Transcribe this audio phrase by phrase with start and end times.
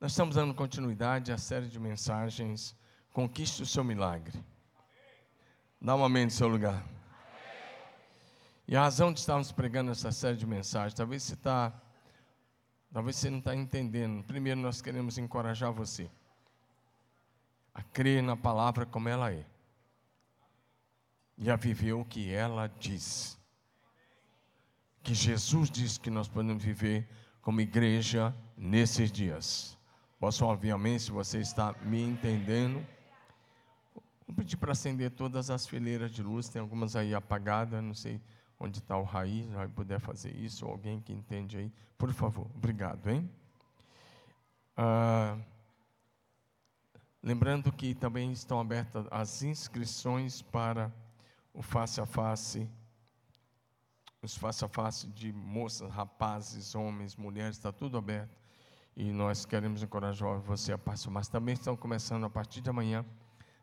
[0.00, 2.74] Nós estamos dando continuidade à série de mensagens
[3.12, 4.42] Conquiste o seu milagre.
[5.78, 6.82] Dá um amém no seu lugar.
[8.66, 11.72] E a razão de estarmos pregando essa série de mensagens, talvez você está,
[12.92, 14.24] talvez você não está entendendo.
[14.24, 16.08] Primeiro, nós queremos encorajar você
[17.74, 19.44] a crer na palavra como ela é
[21.36, 23.38] e a viver o que ela diz.
[25.02, 27.08] Que Jesus diz que nós podemos viver
[27.42, 29.79] como igreja nesses dias.
[30.20, 32.86] Posso ouvir amém se você está me entendendo?
[34.26, 38.20] Vou pedir para acender todas as fileiras de luz, tem algumas aí apagadas, não sei
[38.58, 42.46] onde está o raiz, vai puder fazer isso, ou alguém que entende aí, por favor,
[42.54, 43.30] obrigado, hein?
[44.76, 45.38] Ah,
[47.22, 50.92] lembrando que também estão abertas as inscrições para
[51.54, 52.68] o face a face,
[54.20, 58.39] os face a face de moças, rapazes, homens, mulheres, está tudo aberto
[59.00, 61.12] e nós queremos encorajar você a participar.
[61.12, 63.02] Mas também estão começando a partir de amanhã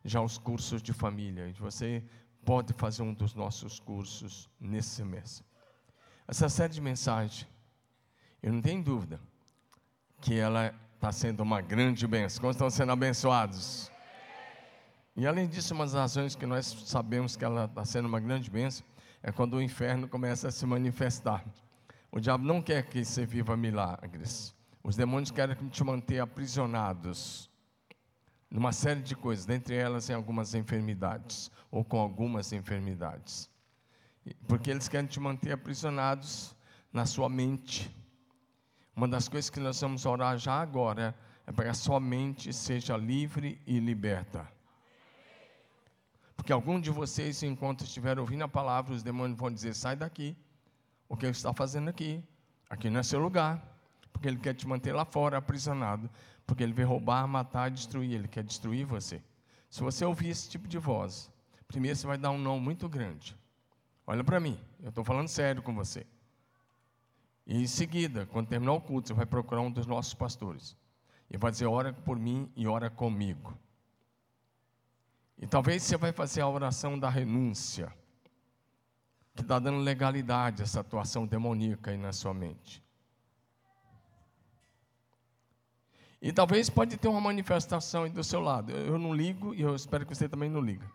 [0.03, 1.53] já os cursos de família.
[1.59, 2.03] Você
[2.43, 5.45] pode fazer um dos nossos cursos nesse semestre.
[6.27, 7.47] Essa série de mensagens,
[8.41, 9.19] eu não tenho dúvida
[10.19, 12.41] que ela está sendo uma grande bênção.
[12.41, 13.91] Como estão sendo abençoados?
[15.15, 18.49] E além disso, uma das razões que nós sabemos que ela está sendo uma grande
[18.49, 18.83] bênção
[19.21, 21.45] é quando o inferno começa a se manifestar.
[22.11, 24.56] O diabo não quer que você viva milagres.
[24.87, 27.51] Os demônios querem te manter aprisionados
[28.49, 33.49] numa série de coisas, dentre elas em algumas enfermidades, ou com algumas enfermidades.
[34.47, 36.55] Porque eles querem te manter aprisionados
[36.93, 37.93] na sua mente.
[38.95, 41.13] Uma das coisas que nós vamos orar já agora
[41.45, 44.49] é para que a sua mente seja livre e liberta.
[46.33, 50.33] Porque algum de vocês, enquanto estiver ouvindo a palavra, os demônios vão dizer: sai daqui.
[51.09, 52.23] O que você está fazendo aqui?
[52.69, 53.75] Aqui não é seu lugar
[54.17, 56.09] porque ele quer te manter lá fora aprisionado,
[56.45, 59.21] porque ele veio roubar, matar, destruir, ele quer destruir você.
[59.69, 61.31] Se você ouvir esse tipo de voz,
[61.67, 63.37] primeiro você vai dar um não muito grande.
[64.07, 66.07] Olha para mim, eu estou falando sério com você.
[67.45, 70.75] E em seguida, quando terminar o culto, você vai procurar um dos nossos pastores.
[71.29, 73.55] E vai dizer, ora por mim e ora comigo.
[75.37, 77.93] E talvez você vai fazer a oração da renúncia,
[79.35, 82.86] que está dando legalidade a essa atuação demoníaca aí na sua mente.
[86.21, 88.71] E talvez pode ter uma manifestação aí do seu lado.
[88.71, 90.89] Eu não ligo e eu espero que você também não liga.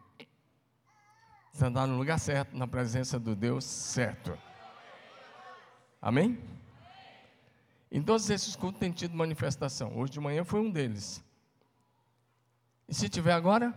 [1.53, 4.37] Você está no lugar certo, na presença do Deus certo.
[6.01, 6.39] Amém?
[7.91, 9.97] Em todos esses cultos tem tido manifestação.
[9.97, 11.23] Hoje de manhã foi um deles.
[12.89, 13.75] E se tiver agora,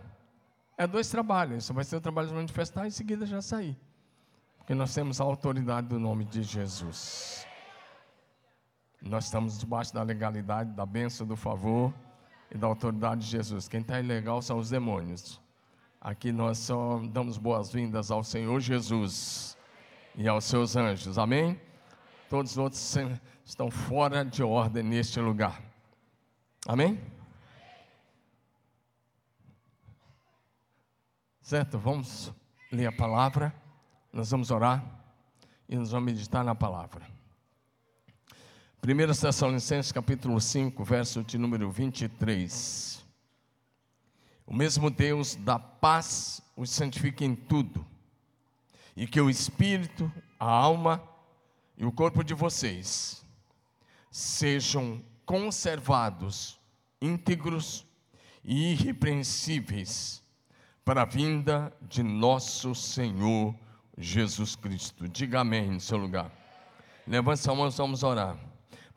[0.76, 1.66] é dois trabalhos.
[1.66, 3.76] Só vai ser o trabalho de manifestar e em seguida já sair.
[4.58, 7.46] Porque nós temos a autoridade do nome de Jesus.
[9.06, 11.94] Nós estamos debaixo da legalidade, da bênção, do favor
[12.50, 13.68] e da autoridade de Jesus.
[13.68, 15.40] Quem está ilegal são os demônios.
[16.00, 19.56] Aqui nós só damos boas-vindas ao Senhor Jesus
[20.16, 21.18] e aos seus anjos.
[21.18, 21.60] Amém?
[22.28, 22.96] Todos os outros
[23.44, 25.62] estão fora de ordem neste lugar.
[26.66, 27.00] Amém?
[31.40, 31.78] Certo?
[31.78, 32.32] Vamos
[32.72, 33.54] ler a palavra.
[34.12, 34.84] Nós vamos orar
[35.68, 37.15] e nós vamos meditar na palavra.
[38.86, 43.04] 1 Tessalonicenses capítulo 5, verso de número 23.
[44.46, 47.84] O mesmo Deus da paz os santifique em tudo,
[48.96, 51.02] e que o espírito, a alma
[51.76, 53.24] e o corpo de vocês
[54.08, 56.56] sejam conservados
[57.02, 57.84] íntegros
[58.44, 60.22] e irrepreensíveis
[60.84, 63.52] para a vinda de nosso Senhor
[63.98, 65.08] Jesus Cristo.
[65.08, 66.30] Diga amém no seu lugar.
[67.04, 68.45] Levante a mão, vamos orar.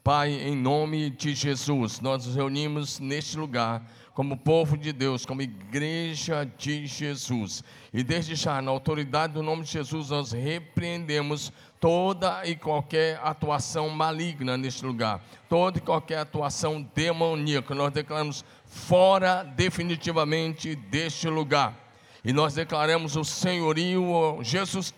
[0.03, 5.41] Pai, em nome de Jesus, nós nos reunimos neste lugar como povo de Deus, como
[5.41, 7.63] igreja de Jesus.
[7.93, 11.51] E desde já, na autoridade do nome de Jesus, nós repreendemos
[11.81, 17.75] toda e qualquer atuação maligna neste lugar, toda e qualquer atuação demoníaca.
[17.75, 21.78] Nós declaramos fora definitivamente deste lugar.
[22.23, 24.93] E nós declaramos o senhorio, Jesus,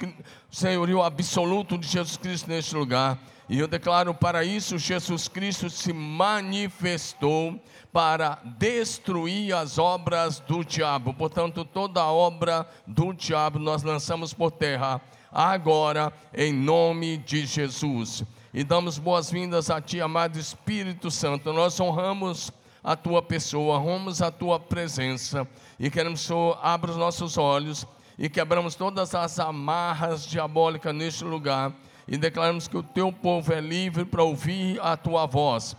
[0.52, 3.20] senhorio absoluto de Jesus Cristo neste lugar
[3.52, 7.62] e eu declaro para isso: Jesus Cristo se manifestou
[7.92, 11.14] para destruir as obras do diabo.
[11.14, 18.24] Portanto, toda obra do diabo nós lançamos por terra agora, em nome de Jesus.
[18.54, 21.52] E damos boas-vindas a Ti, amado Espírito Santo.
[21.52, 25.46] Nós honramos a Tua pessoa, honramos a Tua presença
[25.78, 27.86] e queremos que o abra os nossos olhos
[28.18, 31.74] e quebramos todas as amarras diabólicas neste lugar
[32.12, 35.78] e declaramos que o teu povo é livre para ouvir a tua voz.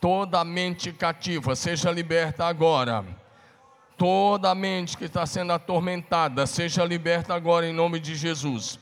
[0.00, 3.04] Toda mente cativa seja liberta agora.
[3.94, 8.78] Toda mente que está sendo atormentada seja liberta agora em nome de Jesus.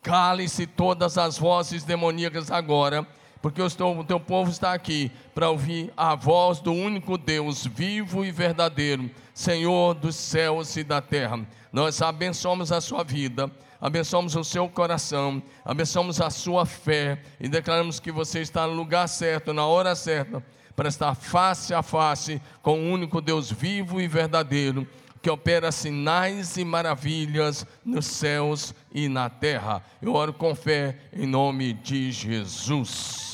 [0.00, 3.04] Cale-se todas as vozes demoníacas agora,
[3.44, 8.30] porque o teu povo está aqui para ouvir a voz do único Deus vivo e
[8.30, 11.46] verdadeiro, Senhor dos céus e da terra.
[11.70, 18.00] Nós abençoamos a sua vida abençoamos o seu coração, abençoamos a sua fé e declaramos
[18.00, 20.42] que você está no lugar certo, na hora certa,
[20.74, 24.88] para estar face a face com o único Deus vivo e verdadeiro,
[25.20, 29.84] que opera sinais e maravilhas nos céus e na terra.
[30.00, 33.33] Eu oro com fé em nome de Jesus.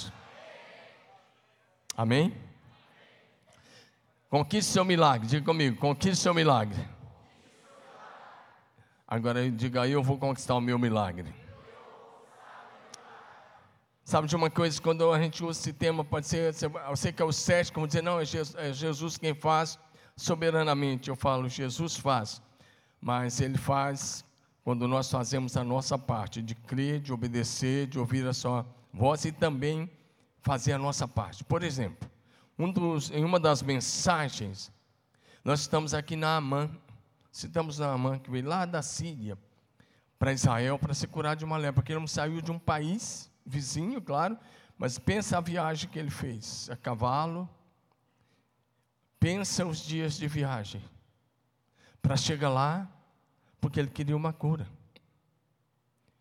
[2.01, 2.35] Amém?
[4.31, 6.83] Conquiste seu milagre, diga comigo, conquiste seu milagre.
[9.07, 11.31] Agora diga aí, eu vou conquistar o meu milagre.
[14.03, 16.55] Sabe de uma coisa, quando a gente usa esse tema, pode ser,
[16.89, 18.23] eu sei que é o cético, como dizer, não, é
[18.57, 19.79] é Jesus quem faz
[20.17, 21.11] soberanamente.
[21.11, 22.41] Eu falo, Jesus faz,
[22.99, 24.25] mas Ele faz
[24.65, 29.27] quando nós fazemos a nossa parte, de crer, de obedecer, de ouvir a sua voz
[29.27, 30.00] e também
[30.43, 31.45] fazer a nossa parte.
[31.45, 32.11] Por exemplo,
[32.59, 34.73] um dos, em uma das mensagens,
[35.45, 36.71] nós estamos aqui na Amã,
[37.33, 39.39] Citamos Naamã, que veio lá da Síria
[40.19, 43.31] para Israel para se curar de uma lepra, porque ele não saiu de um país
[43.47, 44.37] vizinho, claro,
[44.77, 47.49] mas pensa a viagem que ele fez, a cavalo,
[49.19, 50.83] pensa os dias de viagem,
[52.03, 52.91] para chegar lá,
[53.61, 54.67] porque ele queria uma cura.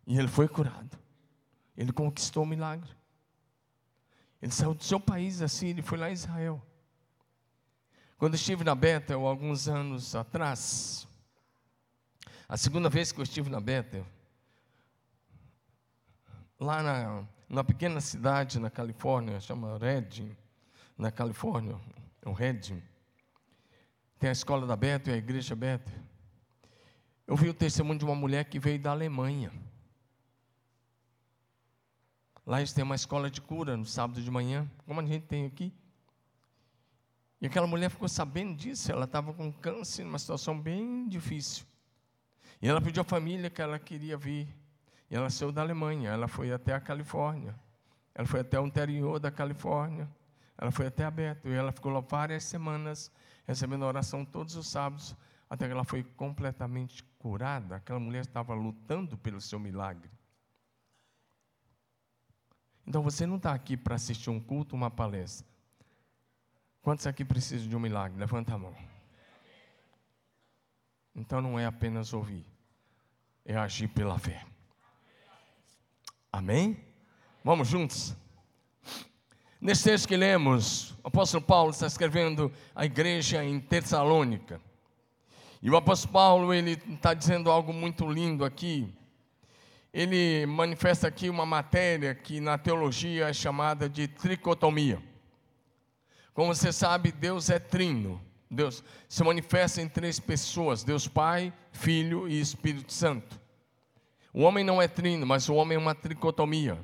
[0.06, 0.98] E ele foi curado.
[1.76, 2.90] Ele conquistou o milagre.
[4.40, 6.62] Ele saiu do seu país, assim, ele foi lá em Israel.
[8.16, 11.06] Quando estive na Bethel, alguns anos atrás,
[12.48, 14.06] a segunda vez que eu estive na Bethel,
[16.58, 20.36] lá na, na pequena cidade na Califórnia, chama Redding,
[20.98, 21.78] na Califórnia,
[22.24, 22.82] o Redding,
[24.18, 25.98] tem a escola da Bethel e a igreja Bethel.
[27.26, 29.50] Eu vi o testemunho de uma mulher que veio da Alemanha.
[32.46, 35.46] Lá eles têm uma escola de cura no sábado de manhã, como a gente tem
[35.46, 35.72] aqui.
[37.40, 41.64] E aquela mulher ficou sabendo disso, ela estava com câncer, numa situação bem difícil.
[42.60, 44.46] E ela pediu à família que ela queria vir.
[45.10, 47.58] E ela saiu da Alemanha, ela foi até a Califórnia.
[48.14, 50.08] Ela foi até o interior da Califórnia.
[50.58, 51.48] Ela foi até aberto.
[51.48, 53.10] E ela ficou lá várias semanas,
[53.46, 55.16] recebendo oração todos os sábados,
[55.48, 57.76] até que ela foi completamente curada.
[57.76, 60.10] Aquela mulher estava lutando pelo seu milagre.
[62.86, 65.46] Então você não está aqui para assistir um culto, uma palestra.
[66.82, 68.18] Quantos aqui precisam de um milagre?
[68.18, 68.74] Levanta a mão.
[71.14, 72.46] Então não é apenas ouvir,
[73.44, 74.44] é agir pela fé.
[76.32, 76.82] Amém?
[77.44, 78.16] Vamos juntos?
[79.60, 84.60] Nesse texto que lemos, o apóstolo Paulo está escrevendo a igreja em Tessalônica.
[85.60, 88.90] E o apóstolo Paulo, ele está dizendo algo muito lindo aqui.
[89.92, 95.02] Ele manifesta aqui uma matéria que na teologia é chamada de tricotomia.
[96.32, 98.20] Como você sabe, Deus é trino.
[98.48, 103.40] Deus se manifesta em três pessoas: Deus Pai, Filho e Espírito Santo.
[104.32, 106.78] O homem não é trino, mas o homem é uma tricotomia.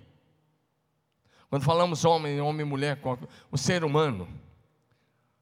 [1.49, 2.99] Quando falamos homem, homem e mulher,
[3.51, 4.29] o ser humano,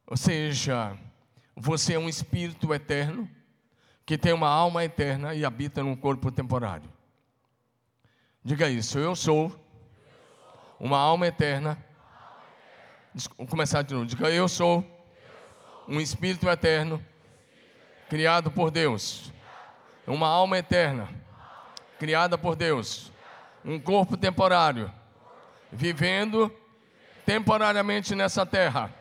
[0.06, 0.98] ou seja,
[1.56, 3.28] você é um espírito eterno
[4.04, 6.93] que tem uma alma eterna e habita num corpo temporário.
[8.44, 9.54] Diga isso, eu sou
[10.78, 11.78] uma alma eterna
[13.38, 14.06] Vou começar de novo.
[14.06, 14.84] Diga, eu sou
[15.86, 17.04] um espírito eterno,
[18.08, 19.32] criado por Deus.
[20.04, 21.08] Uma alma eterna,
[21.96, 23.12] criada por Deus.
[23.64, 24.92] Um corpo temporário,
[25.70, 26.52] vivendo
[27.24, 28.92] temporariamente nessa terra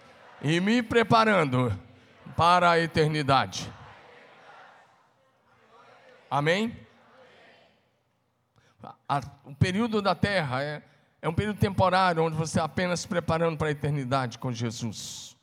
[0.44, 1.74] e me preparando
[2.38, 3.74] para a eternidade.
[6.30, 6.78] Amém?
[9.46, 10.84] O período da terra é
[11.24, 15.38] é um período temporário onde você está apenas se preparando para a eternidade com Jesus.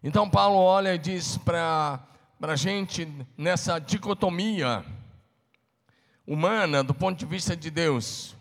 [0.00, 2.06] Então Paulo olha e diz para
[2.40, 3.04] a gente
[3.36, 4.84] nessa dicotomia
[6.24, 8.36] humana do ponto de vista de Deus.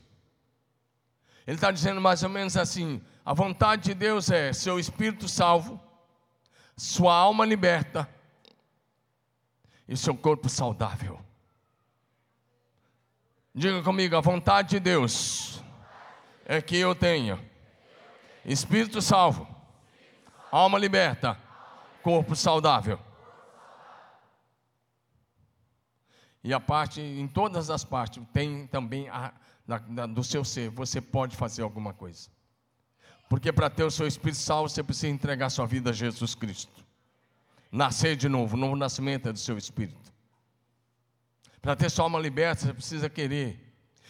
[1.47, 5.81] Ele está dizendo mais ou menos assim: a vontade de Deus é seu espírito salvo,
[6.77, 8.07] sua alma liberta
[9.87, 11.24] e seu corpo saudável.
[13.57, 15.63] Diga comigo, a vontade de Deus
[16.43, 17.39] é que eu tenha
[18.43, 19.47] espírito salvo,
[20.51, 21.39] alma liberta,
[22.03, 22.99] corpo saudável.
[26.43, 29.33] E a parte, em todas as partes, tem também a,
[29.65, 32.29] da, da, do seu ser, você pode fazer alguma coisa.
[33.29, 36.85] Porque para ter o seu espírito salvo, você precisa entregar sua vida a Jesus Cristo.
[37.71, 40.13] Nascer de novo, novo nascimento é do seu espírito.
[41.65, 43.59] Para ter sua alma liberta, você precisa querer.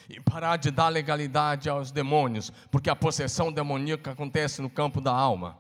[0.10, 5.14] E parar de dar legalidade aos demônios, porque a possessão demoníaca acontece no campo da
[5.14, 5.58] alma.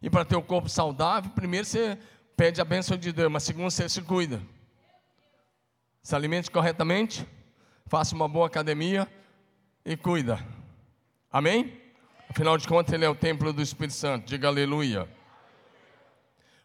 [0.00, 1.98] E para ter o corpo saudável, primeiro você
[2.36, 4.40] pede a bênção de Deus, mas segundo você se cuida.
[6.00, 7.26] Se alimente corretamente,
[7.86, 9.08] faça uma boa academia
[9.84, 10.38] e cuida.
[11.32, 11.76] Amém?
[12.28, 14.28] Afinal de contas, ele é o templo do Espírito Santo.
[14.28, 15.17] Diga aleluia.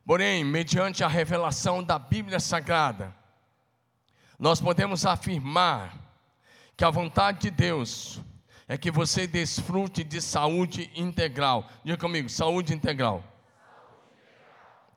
[0.06, 3.16] Porém, mediante a revelação da Bíblia Sagrada,
[4.38, 5.98] nós podemos afirmar
[6.76, 8.22] que a vontade de Deus
[8.68, 11.70] é que você desfrute de saúde integral.
[11.84, 13.24] Diga comigo, saúde integral.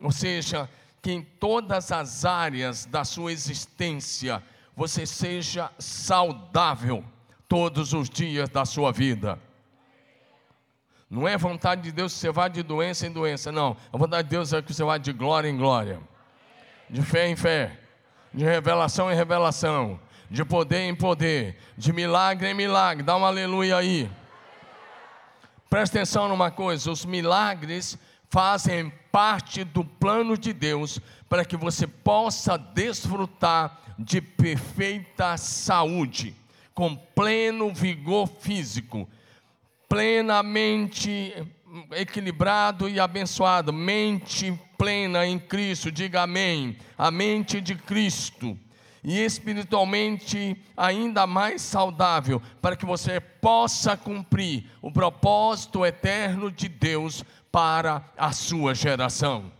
[0.00, 0.68] Ou seja,
[1.00, 4.42] que em todas as áreas da sua existência
[4.75, 7.04] você seja saudável
[7.48, 9.40] todos os dias da sua vida.
[11.08, 13.76] Não é vontade de Deus que você vá de doença em doença, não.
[13.92, 16.00] A vontade de Deus é que você vá de glória em glória,
[16.90, 17.78] de fé em fé,
[18.34, 23.04] de revelação em revelação, de poder em poder, de milagre em milagre.
[23.04, 24.10] Dá um aleluia aí.
[25.70, 27.96] Presta atenção numa coisa: os milagres
[28.28, 36.34] fazem parte do plano de Deus para que você possa desfrutar de perfeita saúde,
[36.75, 39.08] com pleno vigor físico,
[39.88, 41.35] plenamente
[41.93, 48.59] equilibrado e abençoado, mente plena em Cristo, diga amém, a mente de Cristo
[49.02, 57.25] e espiritualmente ainda mais saudável, para que você possa cumprir o propósito eterno de Deus
[57.52, 59.52] para a sua geração.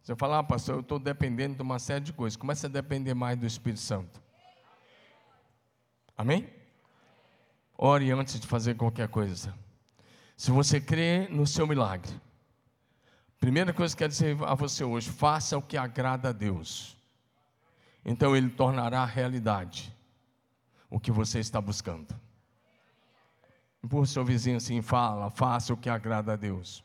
[0.00, 2.36] Você fala, ah, pastor, eu estou dependendo de uma série de coisas.
[2.36, 4.20] Comece a depender mais do Espírito Santo.
[6.16, 6.48] Amém?
[7.76, 9.54] Ore antes de fazer qualquer coisa.
[10.36, 12.12] Se você crê no seu milagre,
[13.38, 16.96] primeira coisa que eu quero dizer a você hoje: faça o que agrada a Deus
[18.04, 19.94] então ele tornará realidade
[20.90, 22.14] o que você está buscando.
[23.82, 26.84] Empurra seu vizinho assim, fala, faça o que agrada a Deus.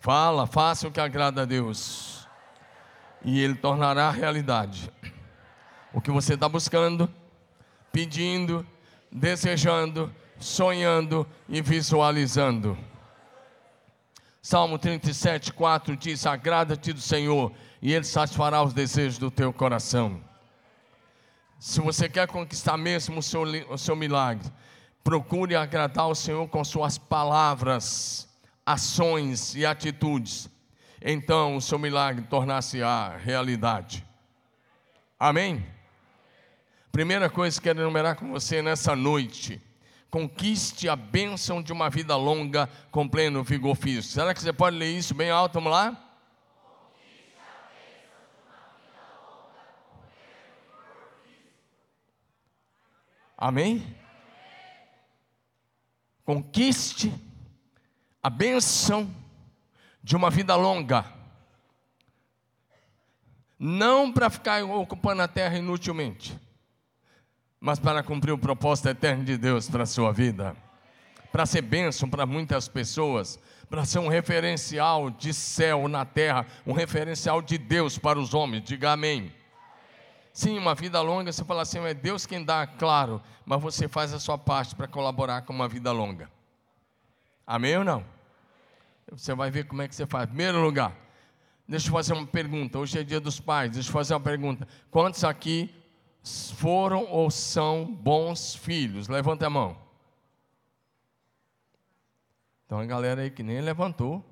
[0.00, 2.26] Fala, faça o que agrada a Deus.
[3.24, 4.90] E ele tornará realidade
[5.92, 7.12] o que você está buscando,
[7.92, 8.66] pedindo,
[9.16, 12.78] desejando, sonhando e visualizando.
[14.42, 20.22] Salmo 37, 4 diz: Agrada-te do Senhor e Ele satisfará os desejos do teu coração.
[21.58, 24.46] Se você quer conquistar mesmo o seu, o seu milagre,
[25.02, 28.28] procure agradar o Senhor com suas palavras,
[28.64, 30.50] ações e atitudes.
[31.00, 34.06] Então o seu milagre tornar-se-á realidade.
[35.18, 35.64] Amém?
[36.96, 39.60] Primeira coisa que quero enumerar com você nessa noite.
[40.10, 44.14] Conquiste a bênção de uma vida longa com pleno vigor físico.
[44.14, 45.52] Será que você pode ler isso bem alto?
[45.52, 45.94] Vamos lá?
[53.36, 53.94] Amém?
[56.24, 57.12] Conquiste
[58.22, 59.14] a bênção
[60.02, 61.04] de uma vida longa.
[63.58, 66.45] Não para ficar ocupando a terra inutilmente,
[67.66, 70.54] mas para cumprir o propósito eterno de Deus para a sua vida.
[71.32, 76.72] Para ser bênção para muitas pessoas, para ser um referencial de céu na terra, um
[76.72, 78.62] referencial de Deus para os homens.
[78.62, 79.34] Diga amém.
[80.32, 84.14] Sim, uma vida longa, você fala assim, é Deus quem dá, claro, mas você faz
[84.14, 86.30] a sua parte para colaborar com uma vida longa.
[87.44, 88.04] Amém ou não?
[89.10, 90.26] Você vai ver como é que você faz.
[90.26, 90.92] Primeiro lugar,
[91.66, 92.78] deixa eu fazer uma pergunta.
[92.78, 94.68] Hoje é dia dos pais, deixa eu fazer uma pergunta.
[94.88, 95.74] Quantos aqui
[96.26, 99.06] foram ou são bons filhos?
[99.06, 99.76] Levanta a mão.
[102.64, 104.24] Então a galera aí que nem levantou.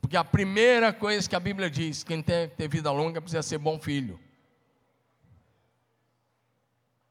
[0.00, 3.58] Porque a primeira coisa que a Bíblia diz, quem tem ter vida longa precisa ser
[3.58, 4.20] bom filho.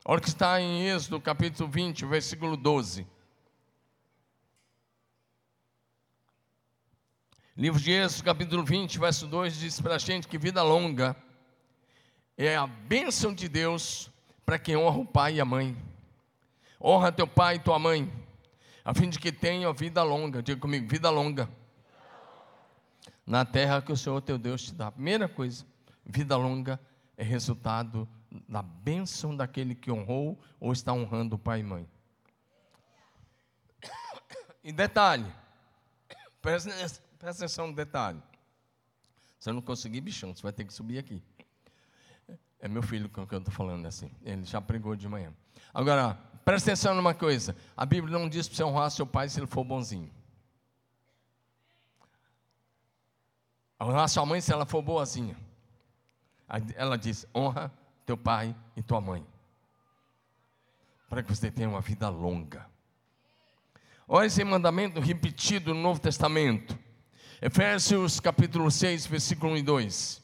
[0.05, 3.05] Olha o que está em Êxodo capítulo 20, versículo 12.
[7.57, 11.15] Livro de Êxodo, capítulo 20, verso 2, diz para a gente que vida longa
[12.37, 14.11] é a bênção de Deus
[14.45, 15.77] para quem honra o pai e a mãe.
[16.81, 18.11] Honra teu pai e tua mãe,
[18.83, 20.43] a fim de que tenha vida longa.
[20.43, 21.49] Diga comigo, vida longa
[23.25, 24.91] na terra que o Senhor teu Deus te dá.
[24.91, 25.65] Primeira coisa,
[26.05, 26.79] vida longa
[27.15, 28.07] é resultado
[28.47, 31.87] da bênção daquele que honrou ou está honrando o pai e mãe.
[34.63, 35.31] E detalhe,
[36.41, 36.71] presta,
[37.19, 38.21] presta atenção no detalhe.
[39.37, 41.21] Se eu não conseguir, bichão, você vai ter que subir aqui.
[42.63, 44.09] É meu filho quem eu estou falando assim.
[44.23, 45.33] Ele já pregou de manhã.
[45.73, 49.37] Agora, presta atenção numa coisa: a Bíblia não diz para você honrar seu pai se
[49.37, 50.09] ele for bonzinho.
[53.81, 55.35] Honrar sua mãe se ela for boazinha.
[56.77, 57.69] Ela diz: honra
[58.05, 59.27] teu pai e tua mãe.
[61.09, 62.65] Para que você tenha uma vida longa.
[64.07, 66.79] Olha esse mandamento repetido no Novo Testamento.
[67.41, 70.23] Efésios capítulo 6, versículo 1 e 2.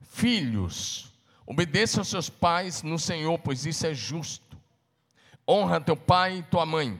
[0.00, 1.11] Filhos,
[1.46, 4.56] obedeça aos seus pais no Senhor, pois isso é justo.
[5.48, 6.98] Honra teu pai e tua mãe.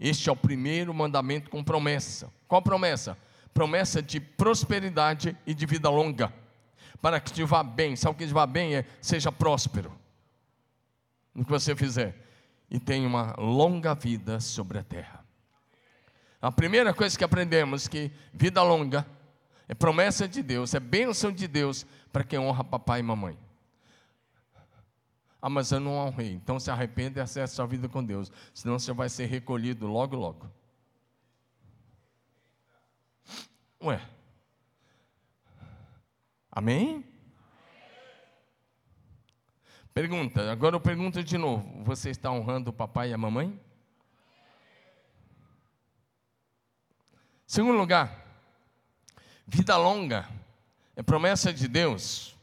[0.00, 2.32] Este é o primeiro mandamento com promessa.
[2.48, 3.16] Qual promessa?
[3.52, 6.32] Promessa de prosperidade e de vida longa.
[7.00, 7.94] Para que te vá bem.
[7.94, 8.76] Sabe o que te vá bem?
[8.76, 9.92] É seja próspero
[11.34, 12.16] no que você fizer.
[12.70, 15.24] E tenha uma longa vida sobre a terra.
[16.40, 19.06] A primeira coisa que aprendemos que vida longa
[19.68, 23.38] é promessa de Deus, é bênção de Deus para quem honra papai e mamãe.
[25.46, 26.32] Ah, mas eu não honrei.
[26.32, 28.32] Então se arrependa e acesse sua vida com Deus.
[28.54, 30.50] Senão você vai ser recolhido logo, logo.
[33.82, 34.00] Ué.
[36.50, 37.04] Amém?
[39.92, 43.60] Pergunta, agora eu pergunto de novo: você está honrando o papai e a mamãe?
[47.46, 48.40] Segundo lugar,
[49.46, 50.26] vida longa
[50.96, 52.33] é promessa de Deus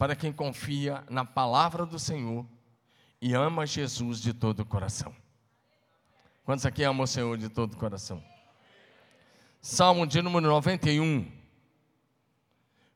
[0.00, 2.46] para quem confia na palavra do Senhor
[3.20, 5.14] e ama Jesus de todo o coração.
[6.42, 8.24] Quantos aqui amam o Senhor de todo o coração?
[9.60, 11.30] Salmo de número 91,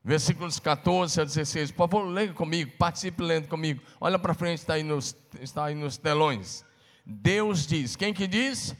[0.03, 1.69] versículos 14 a 16.
[1.69, 3.83] Por favor, leia comigo, participe lendo comigo.
[4.01, 6.65] Olha para frente, está aí, nos, está aí nos telões.
[7.05, 8.75] Deus diz: quem que diz?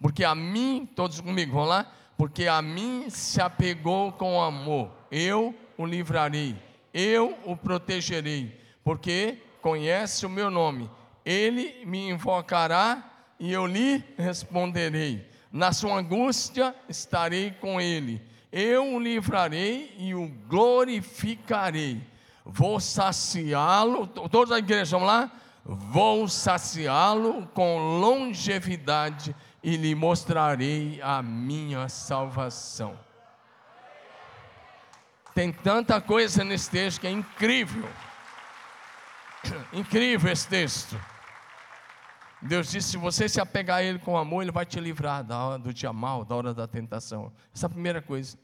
[0.00, 1.92] Porque a mim, todos comigo, vamos lá?
[2.16, 6.56] Porque a mim se apegou com amor, eu o livrarei,
[6.92, 10.90] eu o protegerei, porque conhece o meu nome,
[11.24, 15.26] ele me invocará e eu lhe responderei.
[15.50, 22.02] Na sua angústia estarei com ele, eu o livrarei e o glorificarei.
[22.44, 25.30] Vou saciá-lo, todos a igreja, vamos lá?
[25.64, 32.98] Vou saciá-lo com longevidade e lhe mostrarei a minha salvação.
[35.34, 37.88] Tem tanta coisa nesse texto que é incrível.
[39.72, 41.00] Incrível esse texto.
[42.40, 45.38] Deus disse: se você se apegar a Ele com amor, Ele vai te livrar da
[45.38, 47.32] hora do dia mal, da hora da tentação.
[47.54, 48.36] Essa é a primeira coisa.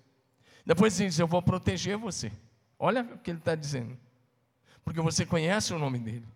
[0.64, 2.32] Depois Ele diz: Eu vou proteger você.
[2.78, 3.98] Olha o que Ele está dizendo.
[4.84, 6.26] Porque você conhece o nome dEle.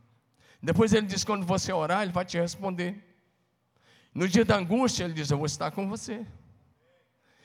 [0.62, 3.12] Depois Ele diz: quando você orar, Ele vai te responder.
[4.14, 6.26] No dia da angústia, ele diz: Eu vou estar com você.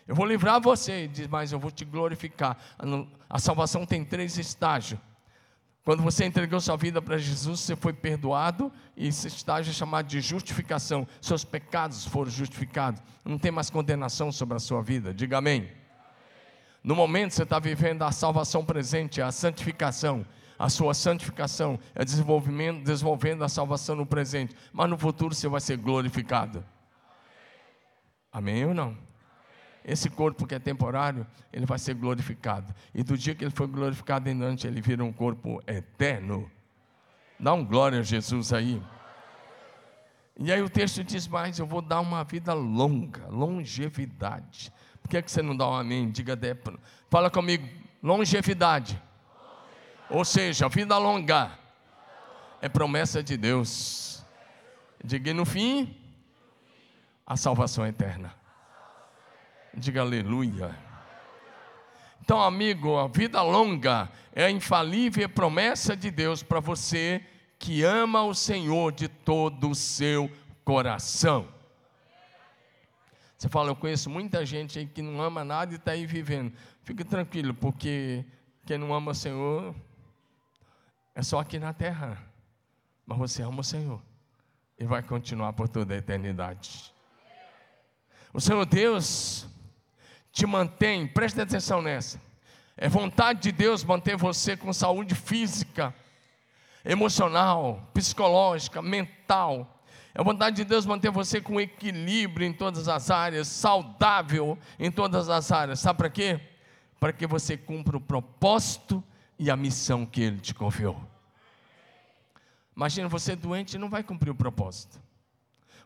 [0.07, 1.07] Eu vou livrar você.
[1.07, 2.57] Diz: Mas eu vou te glorificar.
[3.29, 4.99] A salvação tem três estágios.
[5.83, 10.05] Quando você entregou sua vida para Jesus, você foi perdoado, e esse estágio é chamado
[10.05, 11.07] de justificação.
[11.21, 13.01] Seus pecados foram justificados.
[13.23, 15.13] Não tem mais condenação sobre a sua vida.
[15.13, 15.71] Diga amém.
[16.83, 20.25] No momento você está vivendo a salvação presente, a santificação
[20.57, 25.61] a sua santificação, é desenvolvimento, desenvolvendo a salvação no presente, mas no futuro você vai
[25.61, 26.65] ser glorificado.
[28.31, 28.97] Amém ou não?
[29.88, 32.76] Esse corpo que é temporário, ele vai ser glorificado.
[32.93, 36.52] E do dia que ele foi glorificado em diante, ele vira um corpo eterno.
[37.39, 38.84] Dá um glória a Jesus aí.
[40.38, 44.73] E aí o texto diz mais: eu vou dar uma vida longa, longevidade.
[45.02, 46.12] Por que, é que você não dá um amém?
[46.12, 46.78] Diga, Débora.
[47.10, 47.65] Fala comigo,
[48.04, 49.02] longevidade.
[50.10, 51.58] Ou seja, vida longa
[52.62, 54.21] é promessa de Deus.
[55.02, 55.95] Diga no fim,
[57.26, 58.36] a salvação é eterna.
[59.79, 60.75] Diga aleluia.
[62.19, 67.23] Então, amigo, a vida longa é a infalível promessa de Deus para você
[67.59, 70.31] que ama o Senhor de todo o seu
[70.65, 71.47] coração.
[73.37, 76.51] Você fala, eu conheço muita gente aí que não ama nada e está aí vivendo.
[76.81, 78.25] Fique tranquilo, porque
[78.65, 79.75] quem não ama o Senhor
[81.13, 82.17] é só aqui na terra.
[83.05, 84.01] Mas você ama o Senhor.
[84.79, 86.91] E vai continuar por toda a eternidade.
[88.33, 89.47] O Senhor Deus
[90.31, 92.21] te mantém, preste atenção nessa.
[92.75, 95.93] É vontade de Deus manter você com saúde física,
[96.85, 99.81] emocional, psicológica, mental.
[100.13, 105.29] É vontade de Deus manter você com equilíbrio em todas as áreas, saudável em todas
[105.29, 105.79] as áreas.
[105.79, 106.39] Sabe para quê?
[106.99, 109.03] Para que você cumpra o propósito
[109.39, 110.99] e a missão que Ele te confiou.
[112.75, 114.99] Imagina você doente não vai cumprir o propósito.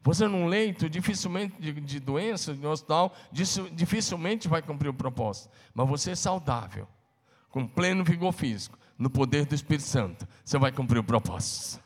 [0.04, 5.50] Você num leito, dificilmente de, de doença, de hospital, dificilmente vai cumprir o propósito.
[5.74, 6.88] Mas você é saudável,
[7.50, 11.82] com pleno vigor físico, no poder do Espírito Santo, você vai cumprir o propósito.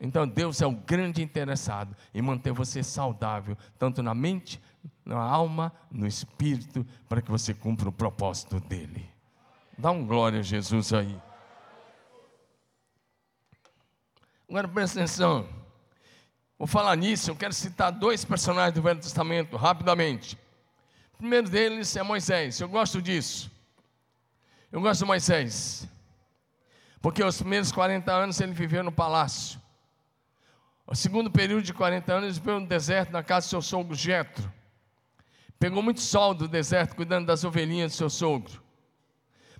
[0.00, 4.60] Então Deus é o grande interessado em manter você saudável, tanto na mente,
[5.04, 9.08] na alma, no espírito, para que você cumpra o propósito dele.
[9.78, 11.18] Dá um glória a Jesus aí.
[14.48, 15.63] Agora presta atenção.
[16.58, 20.38] Vou falar nisso, eu quero citar dois personagens do Velho Testamento, rapidamente.
[21.14, 22.60] O primeiro deles é Moisés.
[22.60, 23.50] Eu gosto disso.
[24.70, 25.88] Eu gosto de Moisés.
[27.00, 29.60] Porque os primeiros 40 anos ele viveu no palácio.
[30.86, 33.94] O segundo período de 40 anos ele viveu no deserto, na casa do seu sogro
[33.94, 34.52] Jetro.
[35.58, 38.62] Pegou muito sol do deserto, cuidando das ovelhinhas do seu sogro.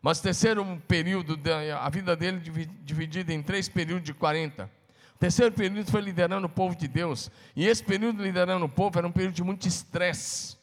[0.03, 1.39] Mas o terceiro período,
[1.81, 2.39] a vida dele
[2.83, 4.71] dividida em três períodos de 40.
[5.25, 7.31] Terceiro período foi liderando o povo de Deus.
[7.57, 10.55] E esse período liderando o povo era um período de muito estresse.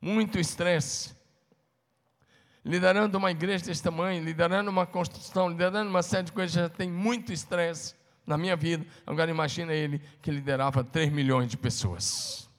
[0.00, 1.14] Muito estresse.
[2.64, 6.90] Liderando uma igreja desse tamanho, liderando uma construção, liderando uma série de coisas, já tem
[6.90, 7.94] muito estresse
[8.26, 8.84] na minha vida.
[9.06, 12.50] Agora imagina ele que liderava 3 milhões de pessoas.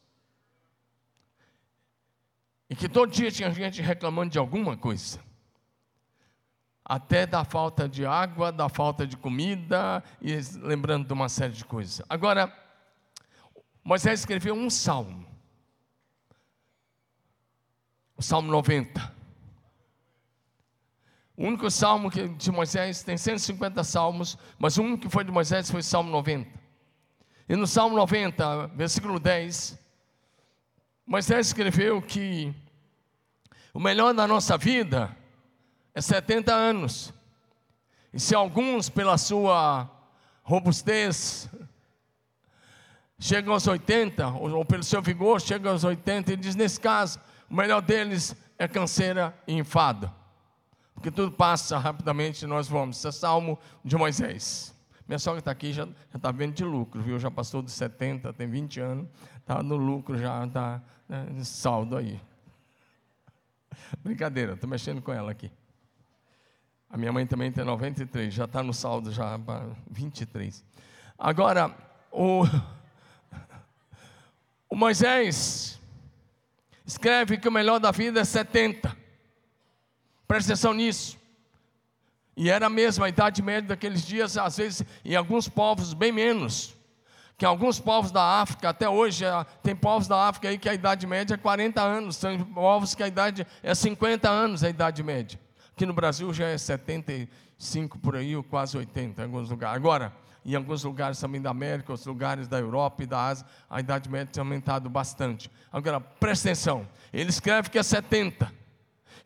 [2.69, 5.19] E que todo dia tinha gente reclamando de alguma coisa.
[6.85, 11.63] Até da falta de água, da falta de comida, e lembrando de uma série de
[11.63, 12.05] coisas.
[12.09, 12.53] Agora,
[13.83, 15.25] Moisés escreveu um salmo.
[18.17, 19.13] O Salmo 90.
[21.35, 25.31] O único salmo que, de Moisés tem 150 salmos, mas o único que foi de
[25.31, 26.47] Moisés foi o Salmo 90.
[27.49, 29.79] E no Salmo 90, versículo 10,
[31.05, 32.53] Moisés escreveu que
[33.73, 35.15] o melhor da nossa vida
[35.93, 37.13] é 70 anos.
[38.13, 39.89] E se alguns, pela sua
[40.43, 41.49] robustez,
[43.19, 47.55] chegam aos 80, ou, pelo seu vigor, chegam aos 80, ele diz: nesse caso, o
[47.55, 50.11] melhor deles é canseira e enfado
[51.03, 52.97] porque tudo passa rapidamente e nós vamos.
[52.97, 54.73] Isso é Salmo de Moisés.
[55.05, 57.19] Minha sogra está aqui, já está vendo de lucro, viu?
[57.19, 62.21] Já passou dos 70, tem 20 anos, está no lucro, já está né, saldo aí.
[64.01, 65.51] Brincadeira, estou mexendo com ela aqui.
[66.93, 70.63] A minha mãe também tem 93, já está no saldo já para 23.
[71.17, 71.75] Agora,
[72.11, 72.43] o,
[74.69, 75.81] o Moisés
[76.85, 78.95] escreve que o melhor da vida é 70.
[80.27, 81.17] Presta atenção nisso.
[82.37, 86.75] E era mesmo a idade média daqueles dias, às vezes em alguns povos bem menos.
[87.39, 90.75] Que alguns povos da África, até hoje, é, tem povos da África aí que a
[90.75, 95.01] idade média é 40 anos, tem povos que a idade é 50 anos a idade
[95.01, 95.41] média.
[95.75, 99.75] Aqui no Brasil já é 75 por aí, ou quase 80 em alguns lugares.
[99.75, 100.13] Agora,
[100.45, 104.09] em alguns lugares também da América, outros lugares da Europa e da Ásia, a idade
[104.09, 105.49] média tem aumentado bastante.
[105.71, 108.63] Agora, presta atenção, ele escreve que é 70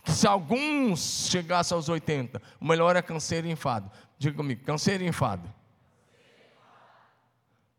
[0.07, 3.91] que se alguns chegassem aos 80, o melhor é câncer e enfado.
[4.17, 5.53] Diga comigo, câncer e enfado.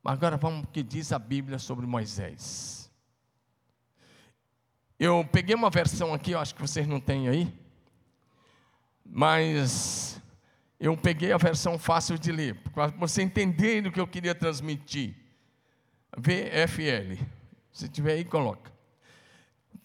[0.05, 2.91] Agora vamos o que diz a Bíblia sobre Moisés.
[5.01, 7.51] Eu peguei uma versão aqui, eu acho que vocês não têm aí,
[9.09, 10.21] mas
[10.79, 15.15] eu peguei a versão fácil de ler, para você entender o que eu queria transmitir.
[16.17, 17.23] VFL.
[17.73, 18.73] Se tiver aí, coloca.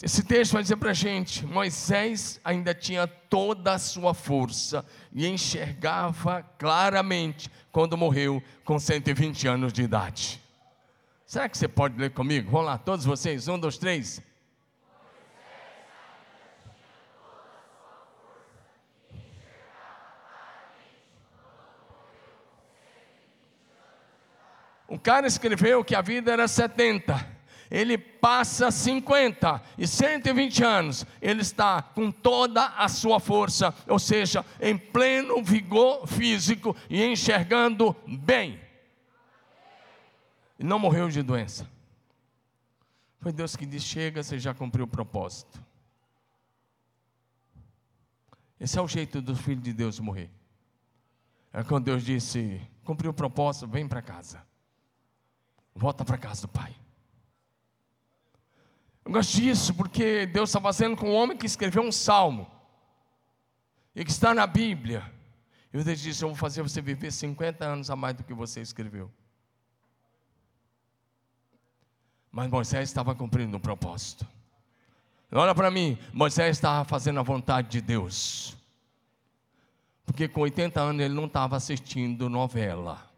[0.02, 5.28] Esse texto vai dizer para a gente: Moisés ainda tinha toda a sua força e
[5.28, 10.42] enxergava claramente quando morreu com 120 anos de idade.
[11.26, 12.52] Será que você pode ler comigo?
[12.52, 14.22] Vamos lá, todos vocês, um, dois, três.
[24.94, 27.34] O cara escreveu que a vida era 70
[27.72, 34.46] ele passa 50 e 120 anos, ele está com toda a sua força, ou seja,
[34.62, 38.62] em pleno vigor físico e enxergando bem.
[40.60, 41.68] Não morreu de doença.
[43.20, 45.60] Foi Deus que disse: chega, você já cumpriu o propósito.
[48.60, 50.30] Esse é o jeito do filho de Deus morrer.
[51.52, 54.53] É quando Deus disse: cumpriu o propósito, vem para casa.
[55.76, 56.76] Volta para casa do Pai.
[59.06, 62.50] Eu gosto disso porque Deus está fazendo com um homem que escreveu um salmo
[63.96, 65.12] e que está na Bíblia.
[65.74, 68.62] E Deus disse: Eu vou fazer você viver 50 anos a mais do que você
[68.62, 69.12] escreveu.
[72.32, 74.26] Mas Moisés estava cumprindo um propósito.
[75.32, 78.56] Olha para mim, Moisés estava fazendo a vontade de Deus.
[80.06, 83.13] Porque com 80 anos ele não estava assistindo novela.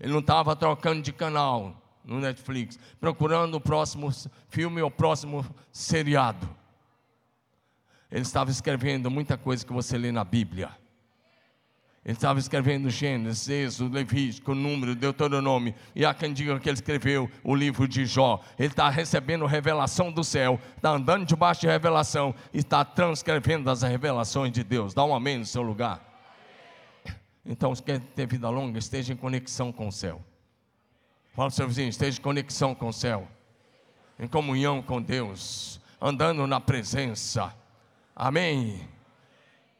[0.00, 4.10] Ele não estava trocando de canal no Netflix, procurando o próximo
[4.48, 6.48] filme ou o próximo seriado.
[8.10, 10.70] Ele estava escrevendo muita coisa que você lê na Bíblia.
[12.02, 15.74] Ele estava escrevendo Gênesis, Êxodo, Levítico, Número, Deuteronômio.
[15.94, 18.40] E há quem diga que ele escreveu o livro de Jó.
[18.58, 23.82] Ele está recebendo revelação do céu, está andando debaixo de revelação e está transcrevendo as
[23.82, 24.94] revelações de Deus.
[24.94, 26.09] Dá um amém no seu lugar.
[27.44, 30.20] Então, se quer ter vida longa, esteja em conexão com o céu.
[31.32, 33.26] Fala para o seu vizinho, esteja em conexão com o céu.
[34.18, 35.80] Em comunhão com Deus.
[36.00, 37.54] Andando na presença.
[38.14, 38.86] Amém.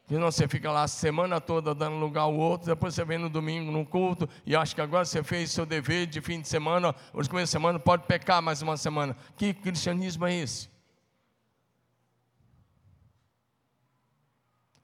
[0.09, 3.17] E não você fica lá a semana toda dando lugar ao outro, depois você vem
[3.17, 6.49] no domingo no culto e acha que agora você fez seu dever de fim de
[6.49, 9.15] semana, hoje começo de semana pode pecar mais uma semana.
[9.37, 10.70] Que cristianismo é esse?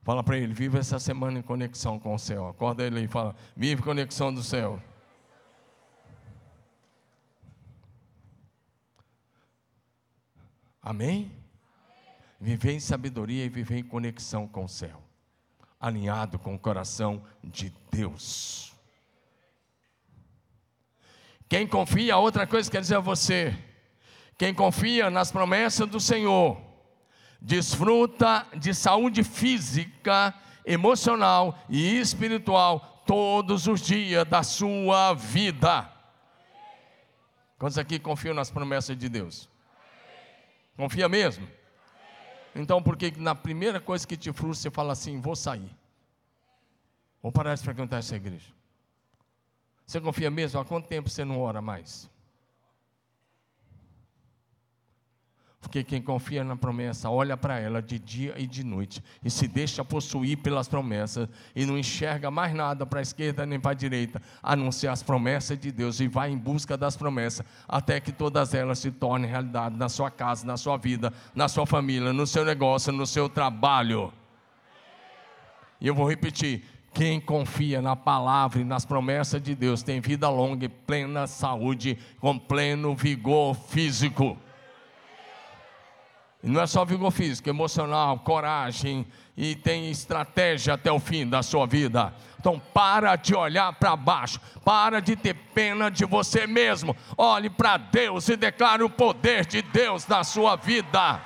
[0.07, 2.47] Fala para ele, viva essa semana em conexão com o céu.
[2.47, 4.81] Acorda ele e fala, vive conexão do céu.
[10.81, 11.29] Amém?
[12.39, 15.03] Viver em sabedoria e viver em conexão com o céu
[15.77, 18.73] alinhado com o coração de Deus.
[21.49, 23.53] Quem confia, outra coisa que quer dizer a você,
[24.37, 26.66] quem confia nas promessas do Senhor,
[27.41, 30.33] desfruta de saúde física,
[30.65, 35.91] emocional e espiritual todos os dias da sua vida.
[37.57, 39.49] Quantos aqui confiam nas promessas de Deus?
[40.75, 41.47] Confia mesmo?
[42.53, 45.75] Então, por que na primeira coisa que te frustra, você fala assim: vou sair?
[47.21, 48.51] Vou parar de frequentar essa igreja.
[49.85, 50.59] Você confia mesmo?
[50.59, 52.09] Há quanto tempo você não ora mais?
[55.67, 59.49] Porque quem confia na promessa, olha para ela de dia e de noite e se
[59.49, 63.73] deixa possuir pelas promessas e não enxerga mais nada para a esquerda nem para a
[63.73, 67.99] direita, a não ser as promessas de Deus e vai em busca das promessas até
[67.99, 72.13] que todas elas se tornem realidade na sua casa, na sua vida, na sua família,
[72.13, 74.13] no seu negócio, no seu trabalho.
[75.81, 80.29] E eu vou repetir: quem confia na palavra e nas promessas de Deus tem vida
[80.29, 84.37] longa e plena saúde, com pleno vigor físico.
[86.43, 91.65] Não é só vigor físico, emocional, coragem e tem estratégia até o fim da sua
[91.65, 92.13] vida.
[92.39, 96.95] Então para de olhar para baixo, para de ter pena de você mesmo.
[97.17, 101.19] Olhe para Deus e declare o poder de Deus na sua vida.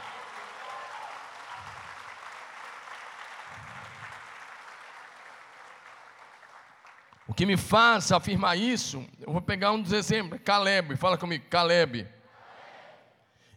[7.27, 11.45] O que me faz afirmar isso, eu vou pegar um dos exemplos, Caleb, fala comigo,
[11.49, 12.05] Caleb.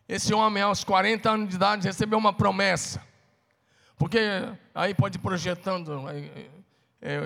[0.08, 3.02] Esse homem, aos 40 anos de idade, recebeu uma promessa.
[3.96, 4.18] Porque
[4.74, 6.04] aí pode ir projetando.
[6.08, 6.46] É,
[7.00, 7.20] é,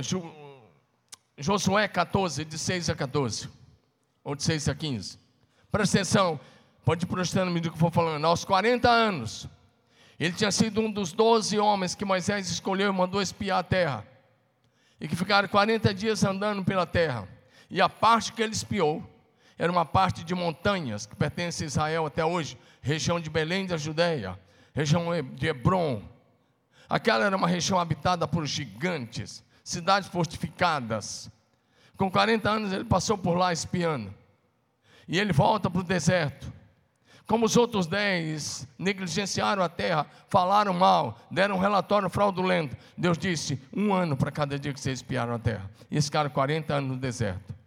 [1.36, 3.48] Josué 14, de 6 a 14.
[4.22, 5.18] Ou de 6 a 15.
[5.72, 6.40] Presta atenção.
[6.84, 8.24] Pode ir projetando me do que for falando.
[8.24, 9.48] Aos 40 anos,
[10.18, 14.06] ele tinha sido um dos 12 homens que Moisés escolheu e mandou espiar a terra.
[15.00, 17.28] E que ficaram 40 dias andando pela terra.
[17.68, 19.02] E a parte que ele espiou
[19.58, 23.76] era uma parte de montanhas que pertence a Israel até hoje, região de Belém da
[23.76, 24.38] Judéia,
[24.72, 26.02] região de Hebron.
[26.88, 31.28] Aquela era uma região habitada por gigantes, cidades fortificadas.
[31.96, 34.14] Com 40 anos ele passou por lá espiando.
[35.08, 36.52] E ele volta para o deserto.
[37.26, 42.74] Como os outros dez negligenciaram a terra, falaram mal, deram um relatório fraudulento.
[42.96, 45.68] Deus disse: um ano para cada dia que vocês espiaram a terra.
[45.90, 47.57] E esse cara, 40 anos no deserto.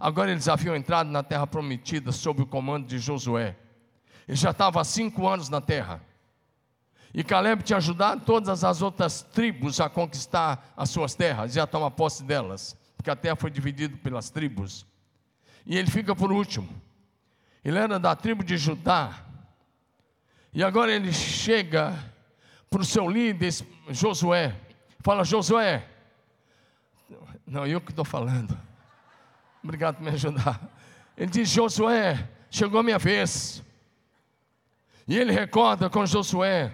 [0.00, 3.54] Agora eles haviam entrado na terra prometida sob o comando de Josué.
[4.26, 6.00] Ele já estava há cinco anos na terra.
[7.12, 11.66] E Caleb tinha ajudado todas as outras tribos a conquistar as suas terras e a
[11.66, 14.86] tomar posse delas, porque a terra foi dividida pelas tribos.
[15.66, 16.68] E ele fica por último.
[17.62, 19.26] Ele era da tribo de Judá.
[20.54, 21.92] E agora ele chega
[22.70, 23.52] para o seu líder,
[23.90, 24.56] Josué.
[25.00, 25.86] Fala, Josué.
[27.46, 28.69] Não, eu que estou falando.
[29.62, 30.60] Obrigado por me ajudar.
[31.16, 33.62] Ele diz: Josué, chegou a minha vez.
[35.06, 36.72] E ele recorda com Josué.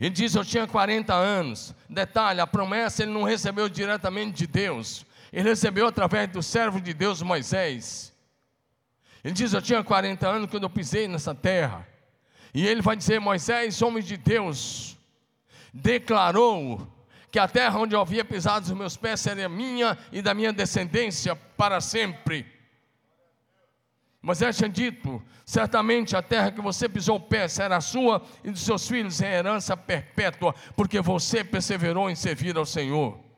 [0.00, 1.74] Ele diz: Eu tinha 40 anos.
[1.88, 5.04] Detalhe: a promessa ele não recebeu diretamente de Deus.
[5.32, 8.12] Ele recebeu através do servo de Deus, Moisés.
[9.22, 11.86] Ele diz: Eu tinha 40 anos quando eu pisei nessa terra.
[12.54, 14.96] E ele vai dizer: Moisés, homem de Deus,
[15.74, 16.88] declarou
[17.30, 21.36] que a terra onde havia pisado os meus pés seria minha e da minha descendência
[21.36, 22.46] para sempre.
[24.20, 28.62] Moisés tinha dito: certamente a terra que você pisou o pé será sua e dos
[28.62, 33.29] seus filhos em herança perpétua, porque você perseverou em servir ao Senhor.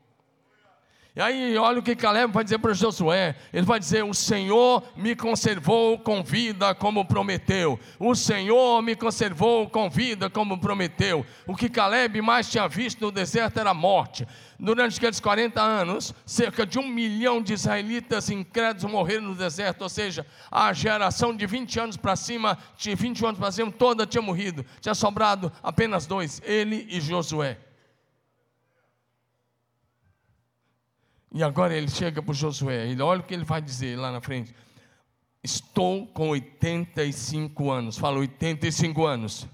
[1.14, 4.82] E aí, olha o que Caleb vai dizer para Josué: ele vai dizer, O Senhor
[4.96, 11.26] me conservou com vida como prometeu, o Senhor me conservou com vida como prometeu.
[11.46, 14.26] O que Caleb mais tinha visto no deserto era a morte.
[14.58, 19.90] Durante aqueles 40 anos, cerca de um milhão de israelitas incrédulos morreram no deserto, ou
[19.90, 24.22] seja, a geração de 20 anos para cima, de 21 anos para cima, toda tinha
[24.22, 27.58] morrido, tinha sobrado apenas dois, ele e Josué.
[31.34, 34.54] E agora ele chega para Josué, olha o que ele vai dizer lá na frente.
[35.42, 37.98] Estou com 85 anos.
[37.98, 39.48] Fala 85 anos.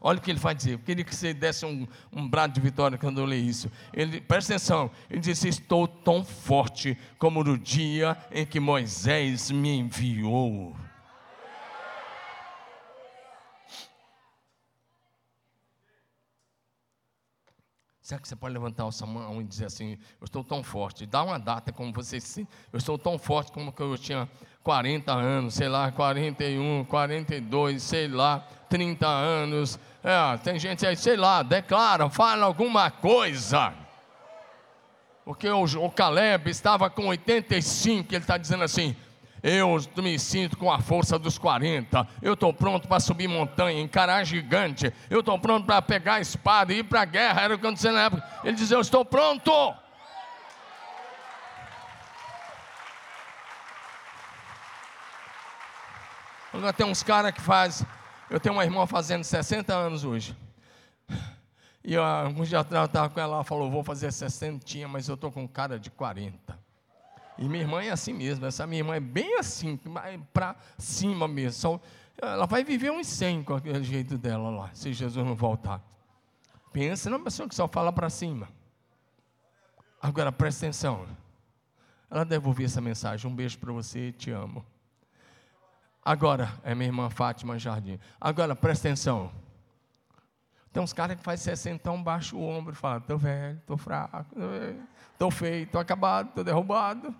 [0.00, 0.74] Olha o que ele vai dizer.
[0.74, 3.70] Eu queria que você desse um, um brado de vitória quando eu leio isso.
[3.92, 4.90] Ele, presta atenção.
[5.10, 10.76] Ele disse: Estou tão forte como no dia em que Moisés me enviou.
[18.04, 21.06] Será que você pode levantar sua mão e dizer assim: Eu estou tão forte?
[21.06, 22.46] Dá uma data como você se.
[22.70, 24.28] Eu estou tão forte como que eu tinha
[24.62, 29.78] 40 anos, sei lá, 41, 42, sei lá, 30 anos.
[30.02, 33.72] É, tem gente aí, sei lá, declara, fala alguma coisa.
[35.24, 38.94] Porque o, o Caleb estava com 85, ele está dizendo assim:
[39.46, 42.08] eu me sinto com a força dos 40.
[42.22, 44.90] Eu estou pronto para subir montanha, encarar gigante.
[45.10, 47.42] Eu estou pronto para pegar a espada e ir para a guerra.
[47.42, 48.24] Era o que aconteceu na época.
[48.42, 49.52] Ele dizia: Eu estou pronto.
[56.50, 57.84] Agora tem uns caras que faz.
[58.30, 60.34] Eu tenho uma irmã fazendo 60 anos hoje.
[61.84, 65.16] E alguns dias atrás eu estava com ela, ela falou: Vou fazer 60, mas eu
[65.16, 66.53] estou com cara de 40.
[67.36, 69.78] E minha irmã é assim mesmo, essa minha irmã é bem assim,
[70.32, 71.60] para cima mesmo.
[71.60, 71.80] Só,
[72.20, 75.82] ela vai viver uns 100 com aquele jeito dela lá, se Jesus não voltar.
[76.72, 78.48] Pensa numa pessoa que só fala para cima.
[80.00, 81.06] Agora presta atenção.
[82.10, 83.30] Ela deve ouvir essa mensagem.
[83.30, 84.64] Um beijo para você, te amo.
[86.04, 87.98] Agora, é minha irmã Fátima Jardim.
[88.20, 89.32] Agora presta atenção.
[90.72, 93.76] Tem uns caras que fazem 60, então baixa o ombro e fala: estou velho, estou
[93.76, 94.34] fraco,
[95.14, 97.14] estou feio, estou acabado, estou derrubado.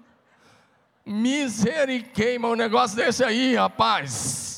[1.07, 4.55] Misericórdia, um negócio desse aí, rapaz.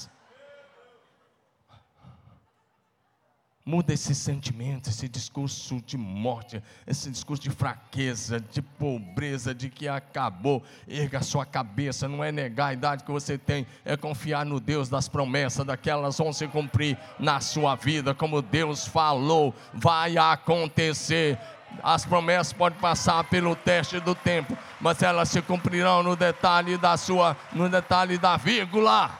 [3.69, 9.89] Muda esse sentimento, esse discurso de morte, esse discurso de fraqueza, de pobreza, de que
[9.89, 10.63] acabou.
[10.87, 14.89] Erga sua cabeça, não é negar a idade que você tem, é confiar no Deus
[14.89, 21.37] das promessas, daquelas vão se cumprir na sua vida, como Deus falou, vai acontecer.
[21.83, 26.97] As promessas podem passar pelo teste do tempo, mas elas se cumprirão no detalhe da
[26.97, 29.11] sua, no detalhe da vírgula.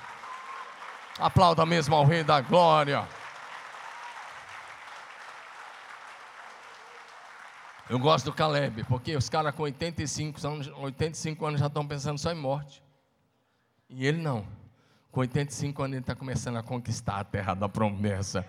[1.19, 3.07] Aplauda mesmo ao Rei da Glória.
[7.89, 12.19] Eu gosto do Caleb, porque os caras com 85 anos, 85 anos já estão pensando
[12.19, 12.83] só em morte.
[13.89, 14.45] E ele não.
[15.13, 18.45] Com 85 anos ele está começando a conquistar a terra da promessa.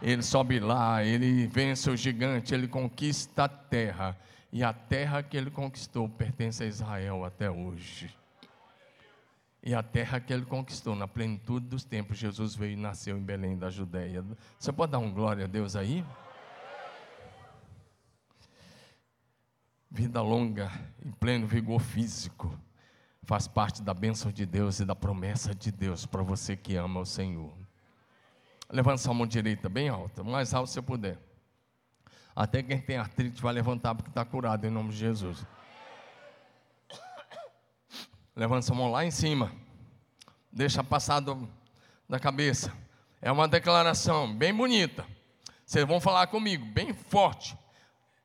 [0.00, 4.16] Ele sobe lá, ele vence o gigante, ele conquista a terra.
[4.52, 8.16] E a terra que ele conquistou pertence a Israel até hoje.
[9.62, 13.22] E a terra que ele conquistou na plenitude dos tempos, Jesus veio e nasceu em
[13.22, 14.24] Belém da Judéia.
[14.58, 16.04] Você pode dar um glória a Deus aí?
[19.90, 20.70] Vida longa,
[21.04, 22.56] em pleno vigor físico,
[23.24, 27.00] faz parte da bênção de Deus e da promessa de Deus para você que ama
[27.00, 27.67] o Senhor.
[28.70, 31.18] Levanta sua mão direita bem alta, mais alto se puder.
[32.34, 35.44] Até quem tem artrite vai levantar porque está curado em nome de Jesus.
[38.36, 39.52] Levanta sua mão lá em cima.
[40.52, 41.48] Deixa passar do,
[42.08, 42.72] da cabeça.
[43.20, 45.04] É uma declaração bem bonita.
[45.66, 47.56] Vocês vão falar comigo, bem forte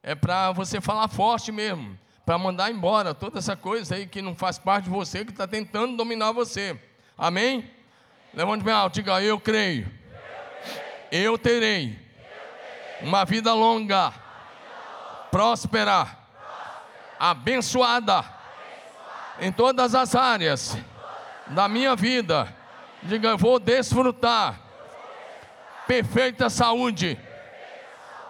[0.04, 4.36] é para você falar forte mesmo, para mandar embora toda essa coisa aí que não
[4.36, 6.78] faz parte de você, que está tentando dominar você.
[7.18, 7.72] Amém?
[8.34, 9.90] Levante bem alto, diga: Eu creio,
[11.16, 11.96] eu terei
[13.00, 14.12] uma vida longa,
[15.30, 16.08] próspera,
[17.20, 18.26] abençoada
[19.40, 20.76] em todas as áreas
[21.46, 22.52] da minha vida.
[23.04, 24.60] Diga: Eu vou desfrutar
[25.86, 27.20] perfeita saúde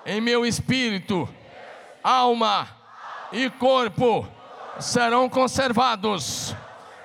[0.05, 1.33] em meu espírito
[2.03, 2.67] alma
[3.31, 4.27] e corpo
[4.77, 6.53] serão conservados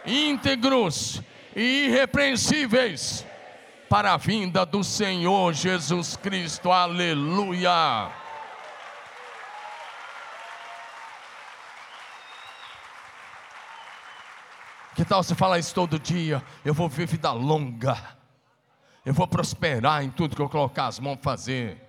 [0.04, 1.22] íntegros
[1.54, 3.27] e irrepreensíveis
[3.88, 6.70] para a vinda do Senhor Jesus Cristo.
[6.70, 8.12] Aleluia.
[14.94, 16.42] Que tal você falar isso todo dia?
[16.64, 17.96] Eu vou viver vida longa.
[19.06, 21.88] Eu vou prosperar em tudo que eu colocar as mãos fazer.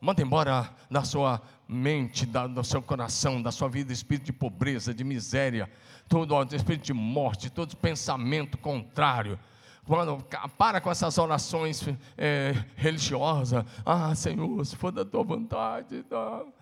[0.00, 4.94] Manda embora da sua mente, da, do seu coração, da sua vida, espírito de pobreza,
[4.94, 5.70] de miséria,
[6.08, 9.38] todo espírito de morte, todo pensamento contrário.
[9.90, 10.24] Quando,
[10.56, 11.84] para com essas orações
[12.16, 13.64] é, religiosas.
[13.84, 16.04] Ah, Senhor, se for da tua vontade.
[16.08, 16.52] Não.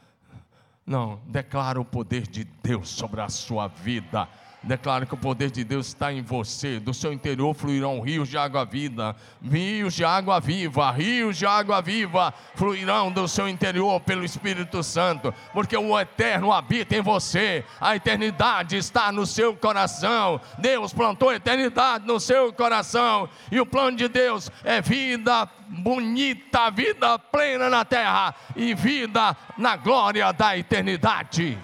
[0.86, 4.26] não, declara o poder de Deus sobre a sua vida.
[4.62, 6.80] Declaro que o poder de Deus está em você.
[6.80, 11.80] Do seu interior fluirão rios de água viva, rios de água viva, rios de água
[11.80, 17.64] viva fluirão do seu interior pelo Espírito Santo, porque o eterno habita em você.
[17.80, 20.40] A eternidade está no seu coração.
[20.58, 26.70] Deus plantou a eternidade no seu coração e o plano de Deus é vida bonita,
[26.70, 31.58] vida plena na terra e vida na glória da eternidade.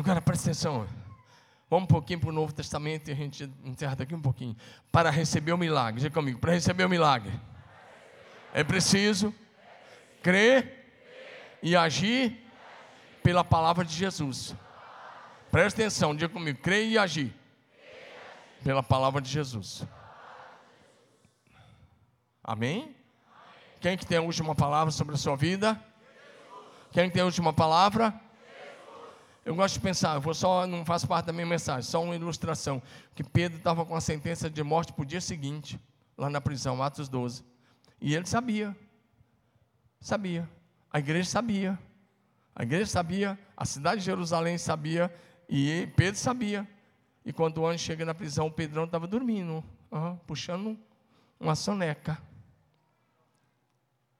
[0.00, 0.86] Agora presta atenção.
[1.68, 4.56] Vamos um pouquinho para o Novo Testamento e a gente encerra daqui um pouquinho.
[4.90, 7.38] Para receber o milagre, diga comigo, para receber o milagre,
[8.54, 9.34] é preciso
[10.22, 10.90] crer
[11.62, 12.42] e agir
[13.22, 14.56] pela palavra de Jesus.
[15.50, 17.34] Presta atenção, diga comigo, crer e agir
[18.64, 19.84] pela palavra de Jesus.
[22.42, 22.96] Amém?
[23.82, 25.78] Quem que tem a última palavra sobre a sua vida?
[26.90, 28.18] Quem tem a última palavra?
[29.44, 32.14] Eu gosto de pensar, eu vou só, não faço parte da minha mensagem, só uma
[32.14, 32.82] ilustração.
[33.14, 35.80] Que Pedro estava com a sentença de morte para o dia seguinte,
[36.16, 37.42] lá na prisão, Atos 12.
[38.00, 38.76] E ele sabia.
[40.00, 40.48] Sabia.
[40.92, 41.78] A igreja sabia.
[42.54, 45.14] A igreja sabia, a cidade de Jerusalém sabia,
[45.48, 46.68] e Pedro sabia.
[47.24, 49.64] E quando o anjo chega na prisão, o Pedrão estava dormindo,
[50.26, 50.78] puxando
[51.38, 52.20] uma soneca.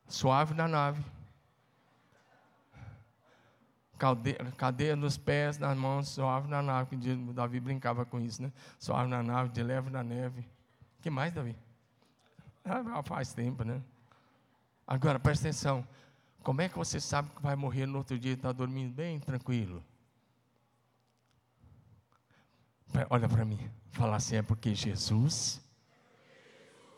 [0.08, 1.04] Suave na nave
[4.56, 6.96] cadeia, nos pés, nas mãos, suave na nave.
[6.96, 8.52] Que Davi brincava com isso, né?
[8.78, 10.40] Suave na nave, de leve na neve.
[10.98, 11.56] O que mais, Davi?
[12.64, 13.82] Ah, faz tempo, né?
[14.86, 15.86] Agora, presta atenção.
[16.42, 19.20] Como é que você sabe que vai morrer no outro dia e está dormindo bem
[19.20, 19.84] tranquilo?
[23.08, 23.70] Olha para mim.
[23.92, 25.60] Fala assim, é porque Jesus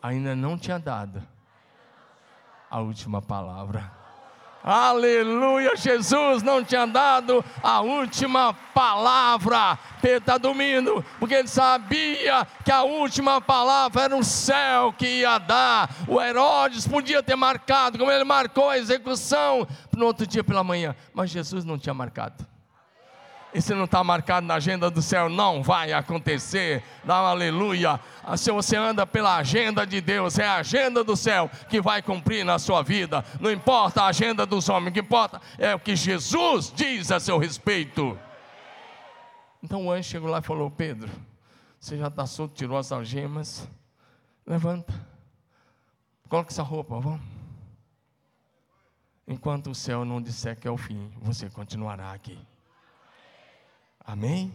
[0.00, 1.26] ainda não tinha dado
[2.70, 4.01] a última palavra.
[4.64, 9.76] Aleluia, Jesus não tinha dado a última palavra.
[10.00, 15.38] Pedro está dormindo, porque ele sabia que a última palavra era o céu que ia
[15.38, 15.90] dar.
[16.06, 20.94] O Herodes podia ter marcado, como ele marcou a execução no outro dia pela manhã,
[21.12, 22.51] mas Jesus não tinha marcado.
[23.60, 26.82] Se não está marcado na agenda do céu, não vai acontecer.
[27.04, 28.00] Dá um aleluia.
[28.24, 32.00] Ah, se você anda pela agenda de Deus, é a agenda do céu que vai
[32.00, 33.22] cumprir na sua vida.
[33.38, 37.20] Não importa a agenda dos homens, o que importa é o que Jesus diz a
[37.20, 38.18] seu respeito.
[39.62, 41.10] Então o anjo chegou lá e falou: Pedro,
[41.78, 43.68] você já está solto, tirou as algemas.
[44.46, 44.92] Levanta,
[46.28, 47.20] coloque essa roupa, vamos.
[49.28, 52.38] Enquanto o céu não disser que é o fim, você continuará aqui.
[54.04, 54.52] Amém?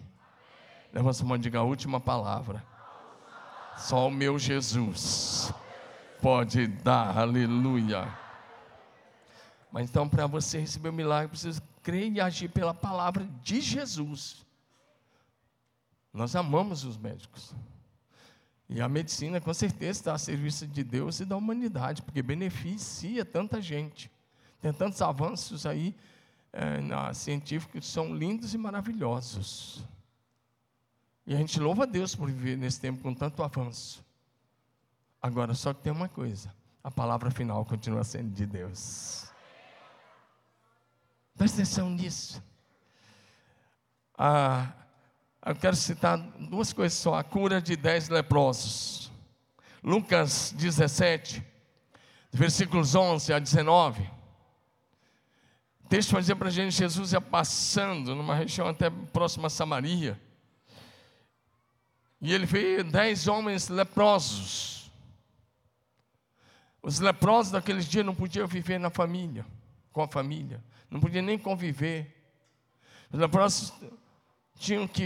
[0.92, 2.64] Levanta a mão e diga a última palavra.
[3.78, 5.54] Só o meu Jesus
[6.22, 8.08] pode dar, aleluia.
[9.72, 14.46] Mas então, para você receber o milagre, precisa crer e agir pela palavra de Jesus.
[16.12, 17.54] Nós amamos os médicos.
[18.70, 23.24] E a medicina, com certeza, está a serviço de Deus e da humanidade, porque beneficia
[23.24, 24.12] tanta gente.
[24.60, 25.96] Tem tantos avanços aí
[26.58, 29.84] é, científicos são lindos e maravilhosos.
[31.26, 34.04] E a gente louva a Deus por viver nesse tempo com tanto avanço.
[35.22, 36.52] Agora, só que tem uma coisa:
[36.84, 39.28] a palavra final continua sendo de Deus.
[41.36, 42.42] Presta atenção nisso.
[44.18, 44.74] Ah,
[45.46, 49.12] eu quero citar duas coisas só: a cura de dez leprosos.
[49.84, 51.46] Lucas 17,
[52.32, 54.17] versículos 11 a 19.
[55.88, 59.50] O texto vai dizer para a gente: Jesus ia passando numa região até próxima a
[59.50, 60.20] Samaria.
[62.20, 64.92] E ele veio dez homens leprosos.
[66.84, 69.46] Os leprosos daqueles dias não podiam viver na família,
[69.94, 70.62] com a família,
[70.92, 72.14] não podiam nem conviver.
[73.10, 73.72] Os leprosos
[74.60, 75.04] tinham que,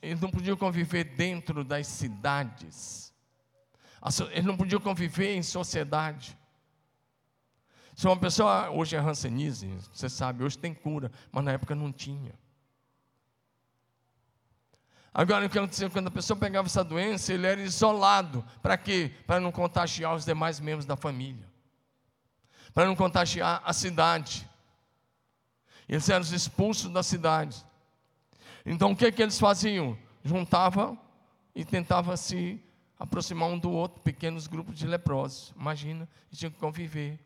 [0.00, 3.12] eles não podiam conviver dentro das cidades,
[4.30, 6.34] eles não podiam conviver em sociedade.
[7.94, 11.92] Se uma pessoa hoje é rancenise, você sabe, hoje tem cura, mas na época não
[11.92, 12.34] tinha.
[15.12, 15.88] Agora, o que aconteceu?
[15.88, 18.44] Quando a pessoa pegava essa doença, ele era isolado.
[18.60, 19.12] Para quê?
[19.28, 21.48] Para não contagiar os demais membros da família.
[22.74, 24.50] Para não contagiar a cidade.
[25.88, 27.64] Eles eram expulsos da cidade.
[28.66, 29.96] Então, o que, que eles faziam?
[30.24, 30.98] Juntavam
[31.54, 32.60] e tentava se
[32.98, 35.52] aproximar um do outro, pequenos grupos de leprosos.
[35.56, 37.20] Imagina, tinham que conviver.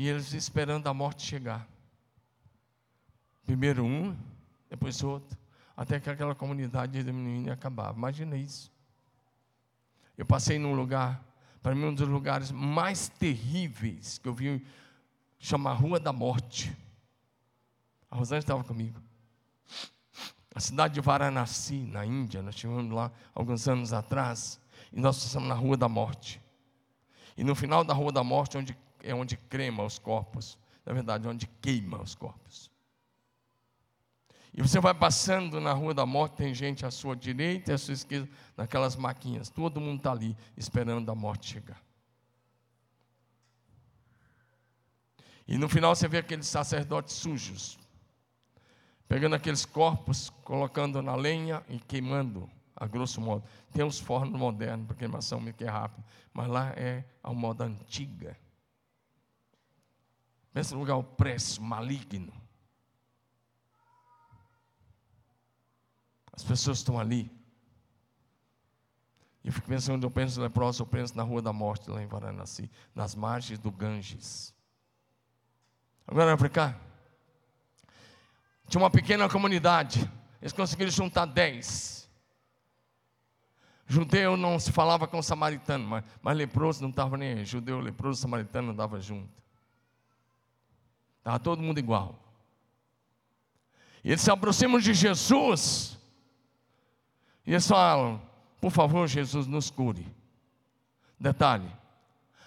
[0.00, 1.68] E eles esperando a morte chegar.
[3.44, 4.16] Primeiro um,
[4.70, 5.36] depois outro,
[5.76, 7.98] até que aquela comunidade diminuindo e acabava.
[7.98, 8.72] Imagina isso.
[10.16, 11.22] Eu passei num lugar,
[11.62, 14.66] para mim, um dos lugares mais terríveis que eu vi,
[15.38, 16.74] chama Rua da Morte.
[18.10, 18.98] A Rosângela estava comigo.
[20.54, 24.58] A cidade de Varanasi, na Índia, nós estivemos lá alguns anos atrás,
[24.90, 26.40] e nós estamos na Rua da Morte.
[27.36, 31.28] E no final da Rua da Morte onde, é onde crema os corpos, na verdade,
[31.28, 32.70] onde queima os corpos.
[34.52, 37.78] E você vai passando na Rua da Morte, tem gente à sua direita e à
[37.78, 39.48] sua esquerda, naquelas maquinhas.
[39.48, 41.80] Todo mundo está ali, esperando a morte chegar.
[45.46, 47.78] E no final você vê aqueles sacerdotes sujos,
[49.08, 53.44] pegando aqueles corpos, colocando na lenha e queimando, a grosso modo.
[53.72, 58.36] Tem uns fornos modernos para queimação que é rápido, mas lá é a moda antiga.
[60.52, 62.32] Pensa no lugar opresso, maligno.
[66.32, 67.30] As pessoas estão ali.
[69.44, 72.70] Eu fico pensando, eu penso leproso, eu penso na Rua da Morte, lá em Varanasi,
[72.94, 74.54] nas margens do Ganges.
[76.06, 76.80] Agora para cá.
[78.68, 80.10] Tinha uma pequena comunidade.
[80.40, 82.08] Eles conseguiram juntar dez.
[83.86, 87.44] Judeu não se falava com samaritano, mas, mas leproso não estava nem aí.
[87.44, 89.42] Judeu, leproso, samaritano não dava junto.
[91.30, 92.18] Estava todo mundo igual.
[94.02, 95.96] E eles se aproximam de Jesus.
[97.46, 98.20] E eles falam:
[98.60, 100.04] por favor, Jesus, nos cure.
[101.20, 101.70] Detalhe: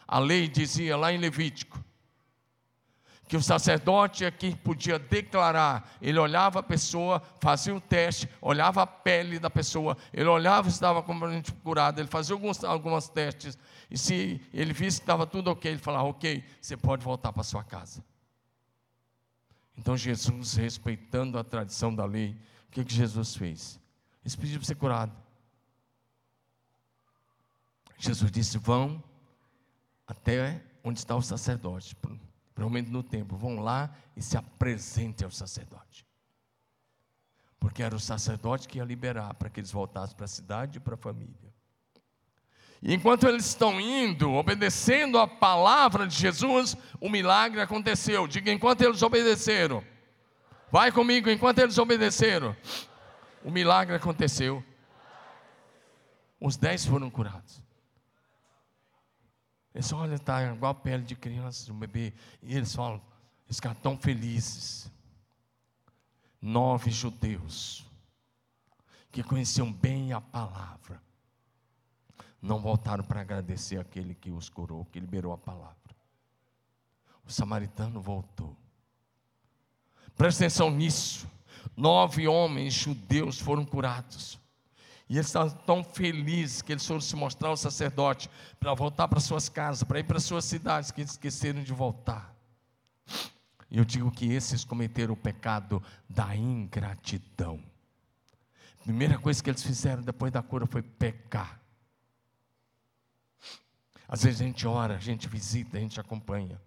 [0.06, 1.82] a lei dizia lá em Levítico
[3.26, 8.84] que o sacerdote é que podia declarar, ele olhava a pessoa, fazia o teste, olhava
[8.84, 13.58] a pele da pessoa, ele olhava se estava completamente curado, ele fazia alguns, alguns testes,
[13.90, 17.44] e se ele visse que estava tudo ok, ele falava, ok, você pode voltar para
[17.44, 18.04] sua casa.
[19.78, 23.80] Então Jesus, respeitando a tradição da lei, o que, que Jesus fez?
[24.24, 25.16] Eles pediram para ser curado.
[27.98, 29.04] Jesus disse: Vão
[30.08, 31.96] até onde está o sacerdote,
[32.54, 33.38] provavelmente no templo.
[33.38, 36.06] Vão lá e se apresentem ao sacerdote.
[37.60, 40.82] Porque era o sacerdote que ia liberar para que eles voltassem para a cidade e
[40.82, 41.53] para a família.
[42.84, 48.28] Enquanto eles estão indo, obedecendo a palavra de Jesus, o milagre aconteceu.
[48.28, 49.84] Diga, enquanto eles obedeceram.
[50.70, 52.56] Vai comigo, enquanto eles obedeceram
[53.44, 54.64] o milagre aconteceu.
[56.40, 57.62] Os dez foram curados.
[59.74, 62.14] Eles olham, está igual a pele de criança, um bebê.
[62.42, 63.02] E eles falam,
[63.46, 64.92] eles ficaram tão felizes.
[66.42, 67.86] Nove judeus
[69.12, 71.02] que conheciam bem a palavra,
[72.44, 75.78] não voltaram para agradecer aquele que os curou, que liberou a palavra.
[77.26, 78.56] O samaritano voltou.
[80.16, 81.28] Presta atenção nisso
[81.76, 84.40] nove homens judeus foram curados.
[85.10, 88.30] E eles estavam tão felizes que eles foram se mostrar ao sacerdote
[88.60, 92.34] para voltar para suas casas, para ir para suas cidades, que eles esqueceram de voltar.
[93.70, 97.60] E eu digo que esses cometeram o pecado da ingratidão.
[98.82, 101.63] A primeira coisa que eles fizeram depois da cura foi pecar.
[104.08, 106.62] Às vezes a gente ora, a gente visita, a gente acompanha.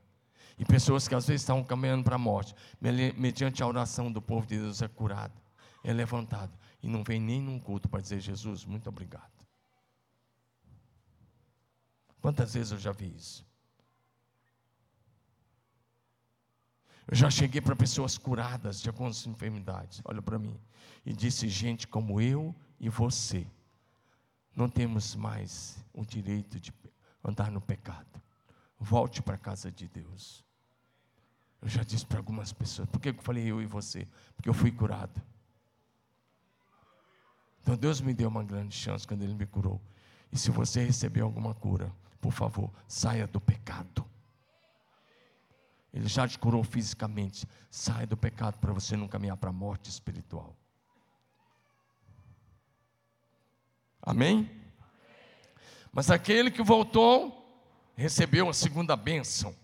[0.59, 4.47] E pessoas que às vezes estavam caminhando para a morte, mediante a oração do povo
[4.47, 5.35] de Deus, é curado,
[5.85, 6.53] é levantado.
[6.83, 9.37] E não vem nem num culto para dizer, Jesus, muito obrigado.
[12.21, 13.47] Quantas vezes eu já vi isso?
[17.07, 20.59] Eu já cheguei para pessoas curadas de algumas enfermidades, olha para mim,
[21.05, 23.47] e disse: gente como eu e você,
[24.57, 26.73] não temos mais o direito de
[27.27, 28.23] andar no pecado.
[28.79, 30.45] Volte para a casa de Deus.
[31.61, 34.07] Eu já disse para algumas pessoas, por que eu falei eu e você?
[34.37, 35.21] Porque eu fui curado.
[37.63, 39.81] Então Deus me deu uma grande chance quando Ele me curou.
[40.31, 44.05] E se você recebeu alguma cura, por favor, saia do pecado.
[45.93, 47.47] Ele já te curou fisicamente.
[47.71, 50.55] Saia do pecado para você não caminhar para a morte espiritual.
[54.03, 54.49] Amém?
[55.97, 57.43] Mas aquele que voltou,
[57.97, 59.57] recebeu a segunda bênção.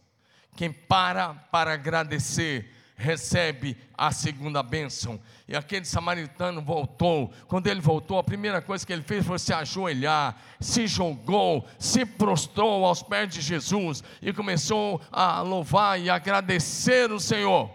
[0.56, 5.20] Quem para para agradecer, recebe a segunda bênção.
[5.46, 7.30] E aquele samaritano voltou.
[7.46, 12.06] Quando ele voltou, a primeira coisa que ele fez foi se ajoelhar, se jogou, se
[12.06, 17.70] prostrou aos pés de Jesus e começou a louvar e agradecer o Senhor.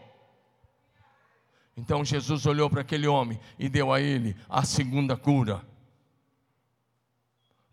[1.78, 5.77] Então Jesus olhou para aquele homem e deu a ele a segunda cura.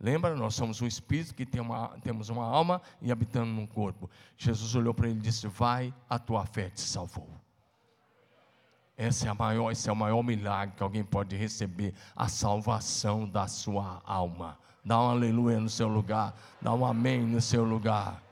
[0.05, 0.37] Lembra?
[0.37, 4.11] Nós somos um espírito que tem uma, temos uma alma e habitando num corpo.
[4.37, 7.27] Jesus olhou para ele e disse: Vai, a tua fé te salvou.
[8.99, 13.27] Esse é, a maior, esse é o maior milagre que alguém pode receber a salvação
[13.27, 14.59] da sua alma.
[14.85, 18.23] Dá um aleluia no seu lugar, dá um amém no seu lugar.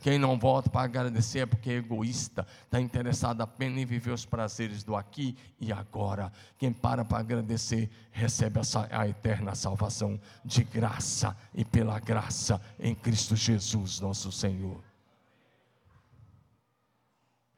[0.00, 4.24] Quem não volta para agradecer é porque é egoísta, está interessado apenas em viver os
[4.24, 6.32] prazeres do aqui e agora.
[6.56, 12.94] Quem para para agradecer recebe a, a eterna salvação de graça e pela graça em
[12.94, 14.82] Cristo Jesus, nosso Senhor.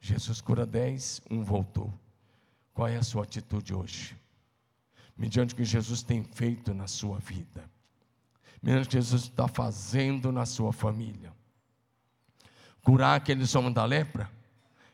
[0.01, 1.93] Jesus cura 10, um voltou.
[2.73, 4.17] Qual é a sua atitude hoje?
[5.15, 7.63] Mediante o que Jesus tem feito na sua vida,
[8.61, 11.31] mediante o que Jesus está fazendo na sua família.
[12.83, 14.29] Curar aqueles homens da lepra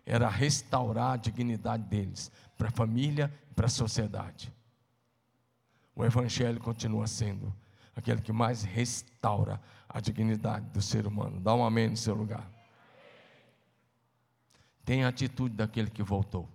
[0.05, 4.53] era restaurar a dignidade deles para a família e para a sociedade.
[5.95, 7.53] O Evangelho continua sendo
[7.95, 11.39] aquele que mais restaura a dignidade do ser humano.
[11.39, 12.47] Dá um amém no seu lugar.
[14.85, 16.47] Tenha a atitude daquele que voltou.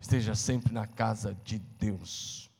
[0.00, 2.50] Esteja sempre na casa de Deus.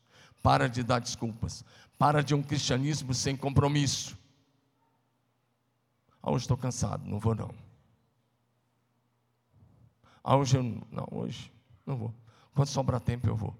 [0.42, 1.64] Para de dar desculpas.
[1.98, 4.18] Para de um cristianismo sem compromisso.
[6.22, 7.69] Ah, hoje estou cansado, não vou não.
[10.30, 11.52] Ah, hoje eu não, hoje
[11.84, 12.14] não vou.
[12.54, 13.52] Quando sobrar tempo eu vou.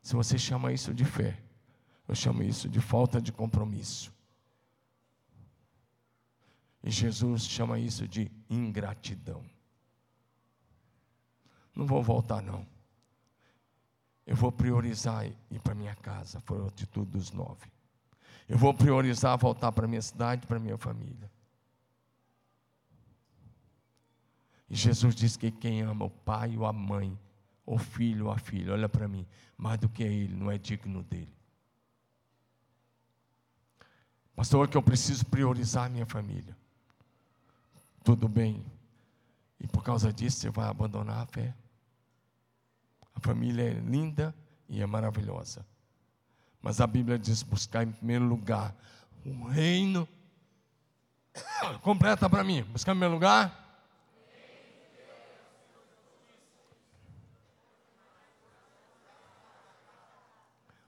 [0.00, 1.36] Se você chama isso de fé,
[2.06, 4.14] eu chamo isso de falta de compromisso.
[6.80, 9.44] E Jesus chama isso de ingratidão.
[11.74, 12.64] Não vou voltar, não.
[14.24, 17.66] Eu vou priorizar ir para minha casa, foi a atitude dos nove.
[18.48, 21.33] Eu vou priorizar voltar para minha cidade, para minha família.
[24.68, 27.18] E Jesus diz que quem ama o pai ou a mãe,
[27.66, 31.02] o filho ou a filha, olha para mim, mais do que ele, não é digno
[31.02, 31.34] dele.
[34.34, 36.56] Pastor, é que eu preciso priorizar a minha família.
[38.02, 38.64] Tudo bem.
[39.60, 41.54] E por causa disso você vai abandonar a fé.
[43.14, 44.34] A família é linda
[44.68, 45.64] e é maravilhosa.
[46.60, 48.74] Mas a Bíblia diz: buscar em primeiro lugar
[49.24, 50.08] o reino.
[51.80, 52.62] Completa para mim.
[52.64, 53.63] Buscar em primeiro lugar.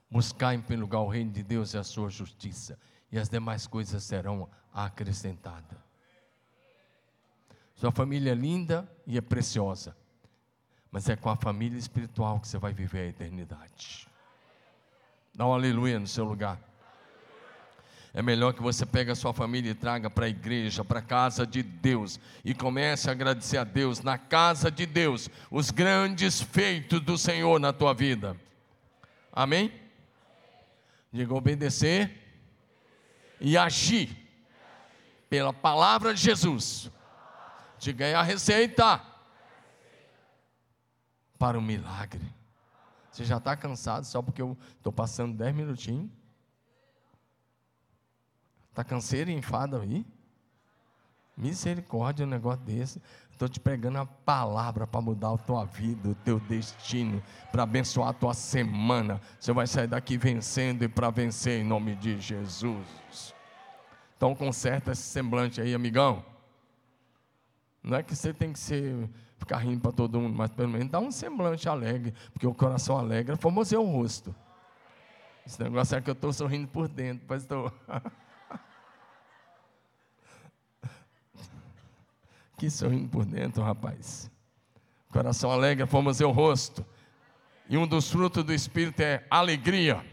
[0.09, 2.79] Buscar em primeiro lugar o reino de Deus e a sua justiça,
[3.11, 5.77] e as demais coisas serão acrescentadas.
[7.75, 9.95] Sua família é linda e é preciosa
[10.91, 14.07] mas é com a família espiritual que você vai viver a eternidade.
[15.35, 16.59] Dá um aleluia no seu lugar.
[18.13, 21.03] É melhor que você pegue a sua família e traga para a igreja, para a
[21.03, 26.41] casa de Deus, e comece a agradecer a Deus na casa de Deus, os grandes
[26.41, 28.35] feitos do Senhor na tua vida.
[29.31, 29.71] Amém?
[31.11, 32.11] Diga obedecer
[33.39, 34.15] e agir
[35.29, 36.91] pela palavra de Jesus.
[37.79, 39.01] Diga aí a receita
[41.37, 42.25] para o milagre.
[43.11, 46.09] Você já está cansado só porque eu estou passando dez minutinhos?
[48.69, 50.05] Está canseiro e enfado aí?
[51.35, 53.01] Misericórdia, um negócio desse.
[53.37, 57.21] Estou te pregando a palavra para mudar a tua vida, o teu destino,
[57.51, 59.21] para abençoar a tua semana.
[59.39, 63.35] Você vai sair daqui vencendo e para vencer em nome de Jesus.
[64.17, 66.25] Então conserta esse semblante aí, amigão.
[67.83, 69.07] Não é que você tem que ser
[69.37, 72.97] ficar rindo para todo mundo, mas pelo menos dá um semblante alegre, porque o coração
[72.97, 74.33] alegre é o rosto.
[75.45, 77.71] Esse negócio é que eu estou sorrindo por dentro, pastor.
[82.57, 84.31] que sorrindo por dentro, rapaz.
[85.11, 86.83] Coração alegre formoseia o rosto.
[87.69, 90.03] E um dos frutos do Espírito é alegria.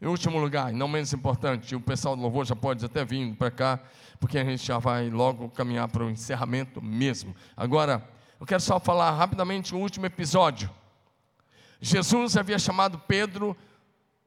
[0.00, 3.34] Em último lugar, e não menos importante, o pessoal do louvor já pode até vir
[3.34, 3.80] para cá,
[4.20, 7.34] porque a gente já vai logo caminhar para o encerramento mesmo.
[7.56, 8.06] Agora,
[8.38, 10.70] eu quero só falar rapidamente o último episódio.
[11.80, 13.56] Jesus havia chamado Pedro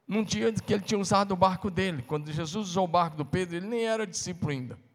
[0.08, 2.02] num dia que ele tinha usado o barco dele.
[2.02, 4.87] Quando Jesus usou o barco do Pedro, ele nem era discípulo ainda.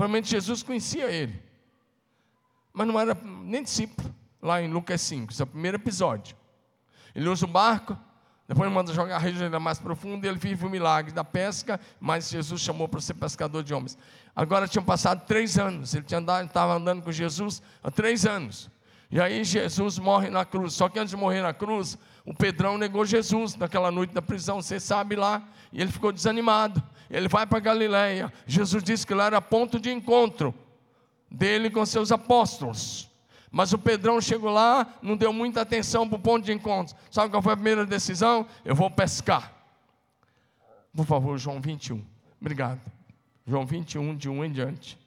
[0.00, 1.38] Provavelmente Jesus conhecia ele,
[2.72, 4.14] mas não era nem discípulo.
[4.40, 6.34] Lá em Lucas 5, esse é o primeiro episódio.
[7.14, 7.94] Ele usa o barco,
[8.48, 11.78] depois manda jogar a rede ainda mais profunda e ele vive o milagre da pesca,
[12.00, 13.98] mas Jesus chamou para ser pescador de homens.
[14.34, 18.70] Agora tinham passado três anos, ele estava andando com Jesus há três anos.
[19.10, 20.72] E aí Jesus morre na cruz.
[20.72, 24.62] Só que antes de morrer na cruz, o Pedrão negou Jesus naquela noite da prisão,
[24.62, 25.42] você sabe lá.
[25.70, 26.82] E ele ficou desanimado.
[27.10, 28.32] Ele vai para Galiléia.
[28.46, 30.54] Jesus disse que lá era ponto de encontro
[31.30, 33.10] dele com seus apóstolos.
[33.50, 36.96] Mas o Pedrão chegou lá, não deu muita atenção para o ponto de encontro.
[37.10, 38.46] Sabe qual foi a primeira decisão?
[38.64, 39.52] Eu vou pescar.
[40.94, 42.04] Por favor, João 21.
[42.40, 42.80] Obrigado.
[43.44, 44.98] João 21, de 1 em diante.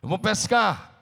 [0.00, 0.94] Eu vou pescar.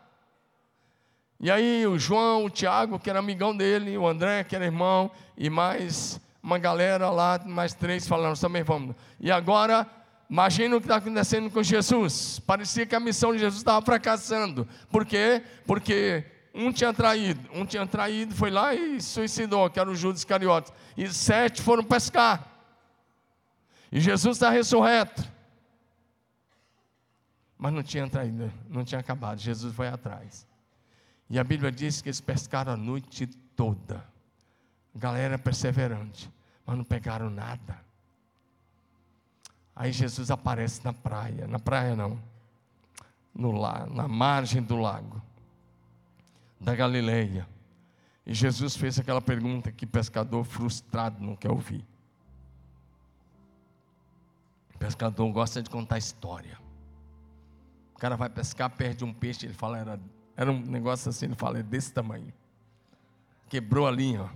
[1.39, 5.11] E aí o João, o Tiago, que era amigão dele, o André, que era irmão,
[5.37, 8.95] e mais uma galera lá, mais três falando, também vamos.
[9.21, 9.87] E agora,
[10.29, 12.39] imagina o que está acontecendo com Jesus.
[12.41, 14.67] Parecia que a missão de Jesus estava fracassando.
[14.91, 15.43] Por quê?
[15.67, 16.25] Porque
[16.55, 20.73] um tinha traído, um tinha traído, foi lá e suicidou, que era o Judas Iscariotes.
[20.97, 22.47] E sete foram pescar.
[23.91, 25.25] E Jesus está ressurreto.
[27.57, 29.41] Mas não tinha traído, não tinha acabado.
[29.41, 30.47] Jesus foi atrás.
[31.29, 34.05] E a Bíblia diz que eles pescaram a noite toda.
[34.99, 36.31] Galera perseverante,
[36.67, 37.79] mas não pegaram nada.
[39.75, 42.21] Aí Jesus aparece na praia, na praia não,
[43.35, 45.23] no lago, na margem do lago
[46.61, 47.49] da Galileia.
[48.27, 51.85] E Jesus fez aquela pergunta que pescador frustrado não quer ouvir.
[54.79, 56.59] Pescador gosta de contar história.
[57.95, 59.99] O cara vai pescar, perde um peixe, ele fala, era
[60.39, 62.33] era um negócio assim, ele fala, é desse tamanho.
[63.49, 64.31] Quebrou a linha,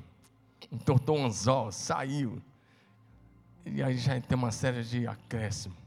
[0.71, 2.43] entortou um anzol, saiu.
[3.65, 5.79] E aí já tem uma série de acréscimos.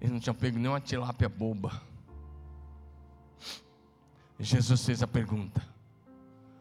[0.00, 1.80] Ele não tinha pego nenhuma tilápia boba.
[4.38, 5.60] E Jesus fez a pergunta.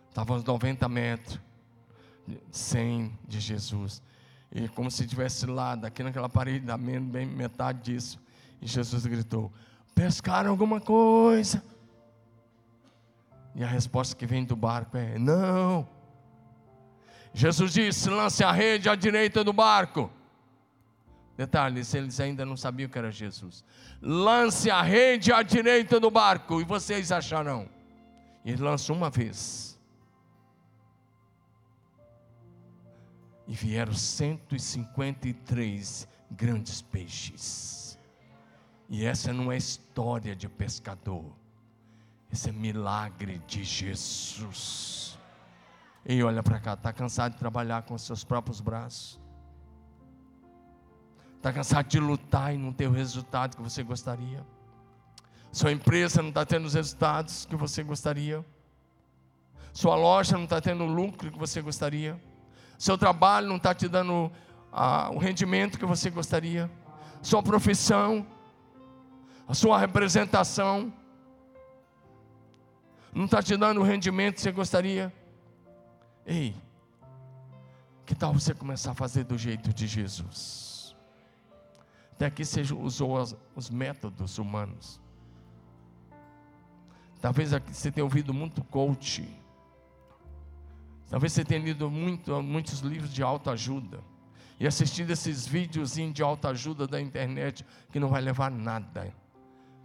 [0.10, 1.40] Estava uns 90 metros,
[2.52, 4.02] 100 de Jesus.
[4.52, 8.20] E como se estivesse lá, daqui naquela parede, da bem metade disso.
[8.62, 9.52] E Jesus gritou:
[9.94, 11.64] Pescaram alguma coisa?
[13.54, 15.88] E a resposta que vem do barco é: não.
[17.38, 20.12] Jesus disse: lance a rede à direita do barco.
[21.38, 23.64] Detalhe, eles ainda não sabiam que era Jesus.
[24.02, 27.70] Lance a rede à direita do barco e vocês acharão.
[28.44, 29.80] E lançou uma vez.
[33.46, 38.00] E vieram 153 grandes peixes.
[38.90, 41.36] E essa não é história de pescador.
[42.34, 45.07] Esse é milagre de Jesus.
[46.10, 49.20] E olha para cá, está cansado de trabalhar com seus próprios braços?
[51.36, 54.42] Está cansado de lutar e não ter o resultado que você gostaria?
[55.52, 58.46] Sua empresa não está tendo os resultados que você gostaria?
[59.74, 62.18] Sua loja não está tendo o lucro que você gostaria?
[62.80, 64.32] Seu trabalho não está te dando
[64.72, 66.72] ah, o rendimento que você gostaria?
[67.22, 68.26] Sua profissão,
[69.46, 70.94] a sua representação,
[73.14, 75.14] não está te dando o rendimento que você gostaria?
[76.30, 76.54] Ei,
[78.06, 80.94] que tal você começar a fazer do jeito de Jesus?
[82.12, 83.16] Até aqui você usou
[83.56, 85.00] os métodos humanos.
[87.22, 89.26] Talvez você tenha ouvido muito coach.
[91.10, 94.04] Talvez você tenha lido muito, muitos livros de autoajuda.
[94.60, 99.14] E assistido esses vídeos de autoajuda da internet que não vai levar nada.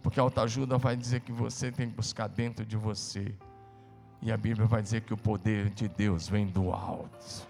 [0.01, 3.33] Porque a autoajuda vai dizer que você tem que buscar dentro de você.
[4.23, 7.47] E a Bíblia vai dizer que o poder de Deus vem do alto.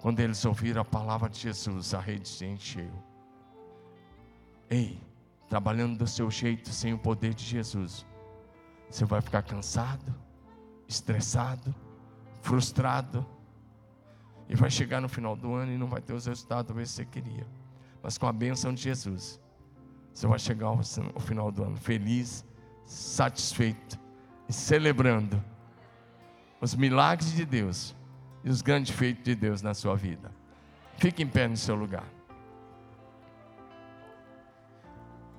[0.00, 2.90] Quando eles ouviram a palavra de Jesus, a rede se encheu.
[4.68, 5.00] Ei,
[5.48, 8.04] trabalhando do seu jeito, sem o poder de Jesus,
[8.88, 10.14] você vai ficar cansado,
[10.88, 11.72] estressado,
[12.42, 13.24] frustrado,
[14.48, 17.04] e vai chegar no final do ano e não vai ter os resultados que você
[17.04, 17.46] queria
[18.02, 19.40] mas com a bênção de Jesus,
[20.12, 20.82] você vai chegar ao
[21.20, 22.44] final do ano feliz,
[22.84, 23.98] satisfeito
[24.48, 25.42] e celebrando
[26.60, 27.94] os milagres de Deus
[28.44, 30.30] e os grandes feitos de Deus na sua vida.
[30.96, 32.04] Fique em pé no seu lugar.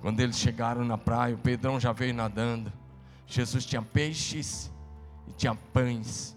[0.01, 2.73] Quando eles chegaram na praia, o Pedrão já veio nadando.
[3.27, 4.71] Jesus tinha peixes
[5.27, 6.35] e tinha pães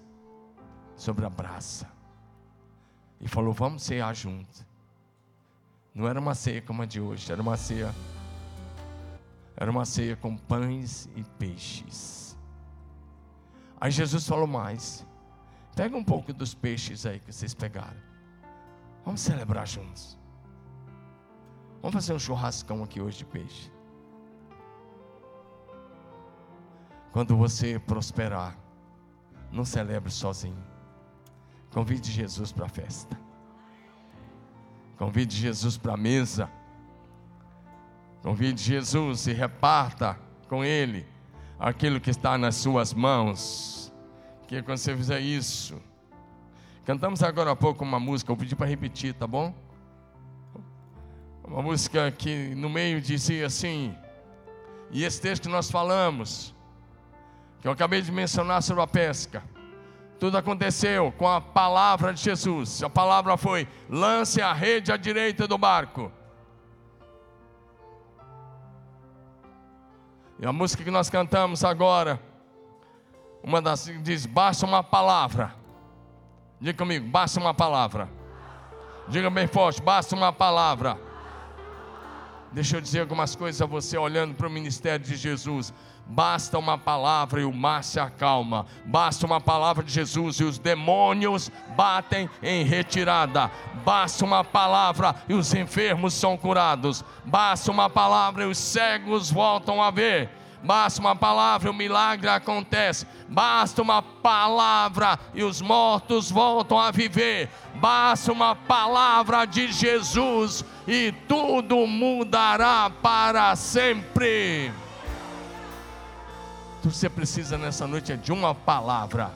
[0.96, 1.90] sobre a braça.
[3.20, 4.66] E falou: Vamos cear juntos.
[5.94, 7.94] Não era uma ceia como a de hoje, era uma ceia.
[9.56, 12.36] Era uma ceia com pães e peixes.
[13.80, 15.06] Aí Jesus falou mais:
[15.76, 18.00] pega um pouco dos peixes aí que vocês pegaram.
[19.04, 20.18] Vamos celebrar juntos.
[21.80, 23.70] Vamos fazer um churrascão aqui hoje de peixe.
[27.12, 28.58] Quando você prosperar,
[29.52, 30.64] não celebre sozinho.
[31.70, 33.20] Convide Jesus para a festa.
[34.96, 36.50] Convide Jesus para a mesa.
[38.24, 40.18] Convide Jesus e reparta
[40.48, 41.06] com Ele
[41.58, 43.92] aquilo que está nas suas mãos.
[44.48, 45.78] Que quando você fizer isso,
[46.86, 49.54] cantamos agora há pouco uma música, eu pedi para repetir, tá bom?
[51.46, 53.94] Uma música que no meio dizia assim,
[54.90, 56.54] e esse texto que nós falamos,
[57.60, 59.42] que eu acabei de mencionar sobre a pesca,
[60.18, 62.82] tudo aconteceu com a palavra de Jesus.
[62.82, 66.10] A palavra foi: lance a rede à direita do barco.
[70.38, 72.20] E a música que nós cantamos agora,
[73.42, 75.54] uma das diz: basta uma palavra.
[76.60, 78.08] Diga comigo, basta uma palavra.
[79.08, 80.98] Diga bem forte, basta uma palavra.
[82.52, 85.74] Deixa eu dizer algumas coisas a você olhando para o ministério de Jesus.
[86.06, 88.66] Basta uma palavra e o mar se acalma.
[88.84, 93.50] Basta uma palavra de Jesus e os demônios batem em retirada.
[93.84, 97.04] Basta uma palavra e os enfermos são curados.
[97.24, 100.30] Basta uma palavra e os cegos voltam a ver.
[100.62, 103.06] Basta uma palavra e o milagre acontece.
[103.28, 107.50] Basta uma palavra e os mortos voltam a viver.
[107.74, 114.72] Basta uma palavra de Jesus e tudo mudará para sempre.
[116.84, 119.30] Você precisa nessa noite é de uma palavra,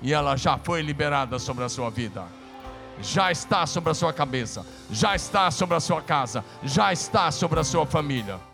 [0.00, 2.24] e ela já foi liberada sobre a sua vida,
[3.00, 7.58] já está sobre a sua cabeça, já está sobre a sua casa, já está sobre
[7.58, 8.51] a sua família.